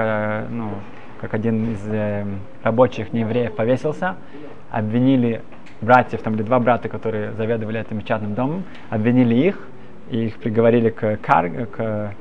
ну, 0.50 0.70
как 1.20 1.32
один 1.34 1.74
из 1.74 1.88
рабочих 2.64 3.12
неевреев 3.12 3.54
повесился, 3.54 4.16
обвинили 4.72 5.42
братьев, 5.80 6.22
там 6.22 6.32
были 6.32 6.42
два 6.42 6.58
брата, 6.58 6.88
которые 6.88 7.32
заведовали 7.34 7.80
этим 7.80 8.00
печатным 8.00 8.34
домом, 8.34 8.64
обвинили 8.90 9.36
их, 9.36 9.60
и 10.10 10.26
их 10.26 10.38
приговорили 10.38 10.90
к, 10.90 11.18
кар, 11.18 11.50
к 11.66 12.14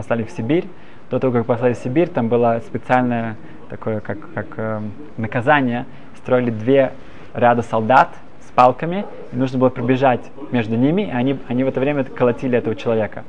послали 0.00 0.22
в 0.22 0.30
Сибирь. 0.30 0.64
До 1.10 1.18
того, 1.18 1.30
как 1.34 1.44
послали 1.44 1.74
в 1.74 1.76
Сибирь, 1.76 2.08
там 2.08 2.28
было 2.28 2.62
специальное 2.66 3.36
такое, 3.68 4.00
как, 4.00 4.18
как 4.32 4.46
э, 4.56 4.80
наказание. 5.18 5.84
Строили 6.16 6.50
две 6.50 6.92
ряда 7.34 7.60
солдат 7.60 8.08
с 8.40 8.50
палками, 8.52 9.04
и 9.30 9.36
нужно 9.36 9.58
было 9.58 9.68
пробежать 9.68 10.22
между 10.52 10.76
ними, 10.76 11.02
и 11.02 11.10
они, 11.10 11.38
они 11.48 11.64
в 11.64 11.68
это 11.68 11.80
время 11.80 12.04
колотили 12.04 12.56
этого 12.56 12.74
человека. 12.74 13.24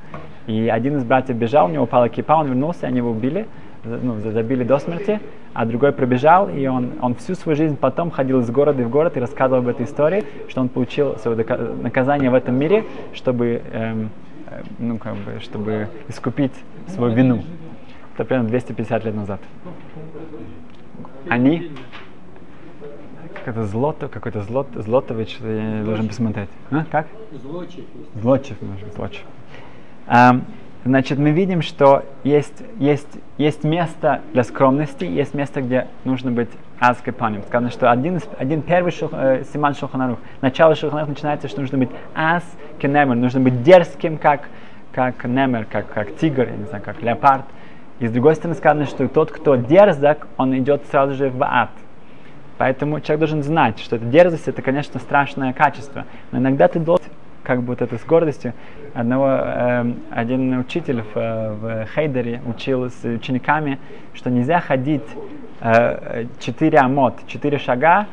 И 0.48 0.70
один 0.70 0.96
из 0.96 1.04
братьев 1.04 1.36
бежал, 1.36 1.66
у 1.66 1.70
него 1.70 1.84
упала 1.84 2.08
кипа, 2.08 2.34
он 2.38 2.48
вернулся, 2.48 2.88
они 2.88 2.98
его 2.98 3.12
убили, 3.12 3.48
ну, 3.84 4.20
забили 4.20 4.64
до 4.64 4.80
смерти, 4.80 5.20
а 5.54 5.66
другой 5.66 5.92
пробежал, 5.92 6.48
и 6.48 6.68
он, 6.68 6.92
он 7.02 7.16
всю 7.16 7.36
свою 7.36 7.58
жизнь 7.58 7.76
потом 7.76 8.12
ходил 8.12 8.40
из 8.40 8.50
города 8.50 8.82
в 8.82 8.90
город 8.90 9.18
и 9.18 9.20
рассказывал 9.20 9.62
об 9.62 9.68
этой 9.68 9.86
истории, 9.86 10.24
что 10.48 10.62
он 10.62 10.70
получил 10.70 11.18
свое 11.18 11.36
наказание 11.82 12.30
в 12.30 12.34
этом 12.36 12.56
мире, 12.56 12.86
чтобы, 13.14 13.62
эм, 13.74 14.10
ну, 14.80 14.98
как 14.98 15.16
бы, 15.16 15.40
чтобы 15.40 15.88
искупить 16.08 16.54
свою 16.88 17.14
вину. 17.14 17.44
Это 18.16 18.26
примерно 18.26 18.50
250 18.50 19.06
лет 19.06 19.16
назад. 19.16 19.40
Они 21.30 21.72
какой-то 23.34 23.66
злото, 23.66 24.08
какой-то 24.08 24.42
злот, 24.42 24.68
злотович, 24.76 25.38
я 25.42 25.84
должен 25.84 26.08
посмотреть. 26.08 26.50
А, 26.70 26.86
как? 26.86 27.08
Злочев. 27.32 27.86
Злочев, 28.16 28.62
может 28.62 28.86
быть, 28.86 28.94
злочев. 28.94 29.24
Значит, 30.86 31.20
мы 31.20 31.32
видим, 31.32 31.62
что 31.62 32.04
есть, 32.24 32.64
есть, 32.78 33.08
есть 33.38 33.64
место 33.64 34.22
для 34.34 34.44
скромности, 34.44 35.06
есть 35.06 35.34
место, 35.34 35.62
где 35.62 35.88
нужно 36.04 36.32
быть 36.32 36.50
аскепаним. 36.80 37.44
Сказано, 37.44 37.70
что 37.72 37.92
один, 37.92 38.20
один 38.38 38.62
первый 38.62 38.92
шух, 38.92 39.12
э, 39.14 39.44
симан 39.54 39.76
шуханарух, 39.76 40.20
начало 40.42 40.76
шуханарух 40.76 41.10
начинается, 41.10 41.48
что 41.48 41.62
нужно 41.62 41.78
быть 41.78 41.90
ас 42.16 42.44
кенемер, 42.80 43.16
нужно 43.16 43.40
быть 43.40 43.62
дерзким, 43.62 44.18
как, 44.18 44.50
как 44.92 45.24
немер, 45.26 45.66
как, 45.70 45.92
как 45.94 46.16
тигр, 46.16 46.48
я 46.50 46.56
не 46.58 46.66
знаю, 46.66 46.84
как 46.84 47.02
леопард. 47.02 47.46
И 48.00 48.08
с 48.08 48.12
другой 48.12 48.34
стороны 48.36 48.56
сказано, 48.56 48.86
что 48.86 49.08
тот, 49.08 49.32
кто 49.32 49.56
дерзок, 49.56 50.28
он 50.38 50.58
идет 50.58 50.84
сразу 50.90 51.14
же 51.14 51.30
в 51.30 51.44
ад. 51.44 51.70
Поэтому 52.58 53.00
человек 53.00 53.20
должен 53.20 53.44
знать, 53.44 53.80
что 53.80 53.96
эта 53.96 54.06
дерзость, 54.06 54.48
это, 54.48 54.62
конечно, 54.62 55.00
страшное 55.00 55.54
качество. 55.54 56.06
Но 56.32 56.40
иногда 56.40 56.68
ты 56.68 56.80
должен 56.80 57.06
как 57.44 57.62
бы 57.62 57.68
вот 57.68 57.82
это 57.82 57.98
с 57.98 58.06
гордостью. 58.06 58.54
Одного, 58.94 59.30
э, 59.30 59.94
один 60.12 60.60
учитель 60.60 61.02
в, 61.02 61.16
в 61.16 61.88
Хейдере 61.96 62.42
учил 62.46 62.90
с 62.90 63.04
учениками, 63.04 63.80
что 64.14 64.30
нельзя 64.30 64.60
ходить 64.60 65.08
э, 65.62 66.26
четыре 66.40 66.80
амот, 66.80 67.16
четыре 67.28 67.58
шага 67.58 68.08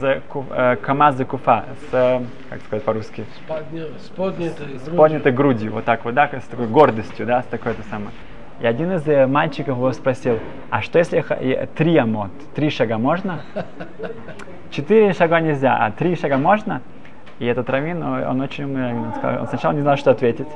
за 0.00 0.22
э, 0.50 0.76
камаз 0.76 1.16
за 1.16 1.24
куфа, 1.24 1.64
с, 1.90 2.22
как 2.50 2.60
сказать 2.62 2.84
по-русски? 2.84 3.24
С, 3.34 3.48
подня, 3.48 3.84
с 3.98 4.08
поднятой 4.08 4.78
с 4.78 4.96
поднятой 4.96 5.32
грудью, 5.32 5.72
вот 5.72 5.84
так 5.84 6.04
вот, 6.04 6.14
да, 6.14 6.28
с 6.28 6.44
такой 6.44 6.66
гордостью, 6.66 7.26
да, 7.26 7.42
с 7.42 7.46
такой-то 7.46 7.82
самой. 7.90 8.10
И 8.60 8.66
один 8.66 8.92
из 8.92 9.06
э, 9.06 9.26
мальчиков 9.26 9.76
его 9.76 9.92
спросил, 9.92 10.38
а 10.70 10.80
что 10.80 10.98
если 10.98 11.24
три 11.76 11.96
амот, 11.96 12.30
три 12.54 12.70
шага 12.70 12.98
можно? 12.98 13.42
Четыре 14.70 15.12
шага 15.12 15.40
нельзя, 15.40 15.76
а 15.76 15.90
три 15.90 16.16
шага 16.16 16.38
можно? 16.38 16.80
И 17.38 17.46
этот 17.46 17.68
раввин, 17.68 18.02
он 18.02 18.40
очень 18.40 18.64
умный, 18.64 18.94
он, 18.94 19.12
сказал, 19.16 19.40
он 19.42 19.48
сначала 19.48 19.72
не 19.72 19.80
знал, 19.80 19.96
что 19.96 20.10
ответить. 20.10 20.48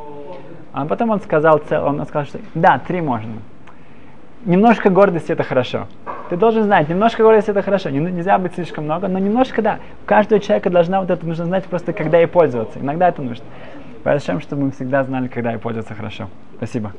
А 0.73 0.85
потом 0.85 1.11
он 1.11 1.21
сказал, 1.21 1.61
он 1.71 2.05
сказал, 2.07 2.25
что 2.25 2.39
да, 2.55 2.79
три 2.79 3.01
можно. 3.01 3.35
Немножко 4.45 4.91
гордости 4.91 5.33
это 5.33 5.43
хорошо. 5.43 5.89
Ты 6.31 6.37
должен 6.37 6.63
знать, 6.63 6.89
немножко 6.89 7.23
гордости 7.23 7.51
это 7.51 7.63
хорошо. 7.63 7.91
Не, 7.91 7.99
нельзя 7.99 8.39
быть 8.39 8.55
слишком 8.55 8.85
много, 8.85 9.09
но 9.09 9.19
немножко 9.19 9.63
да. 9.63 9.79
У 10.05 10.07
каждого 10.07 10.41
человека 10.41 10.71
должна 10.71 11.01
вот 11.01 11.11
это 11.11 11.27
нужно 11.27 11.47
знать 11.47 11.65
просто, 11.65 11.93
когда 11.93 12.19
ей 12.19 12.27
пользоваться. 12.27 12.79
Иногда 12.79 13.09
это 13.09 13.23
нужно. 13.23 13.45
Поэтому, 14.05 14.41
чтобы 14.41 14.67
мы 14.67 14.71
всегда 14.71 15.03
знали, 15.03 15.27
когда 15.27 15.53
ей 15.53 15.59
пользоваться 15.59 15.95
хорошо. 15.95 16.29
Спасибо. 16.57 16.93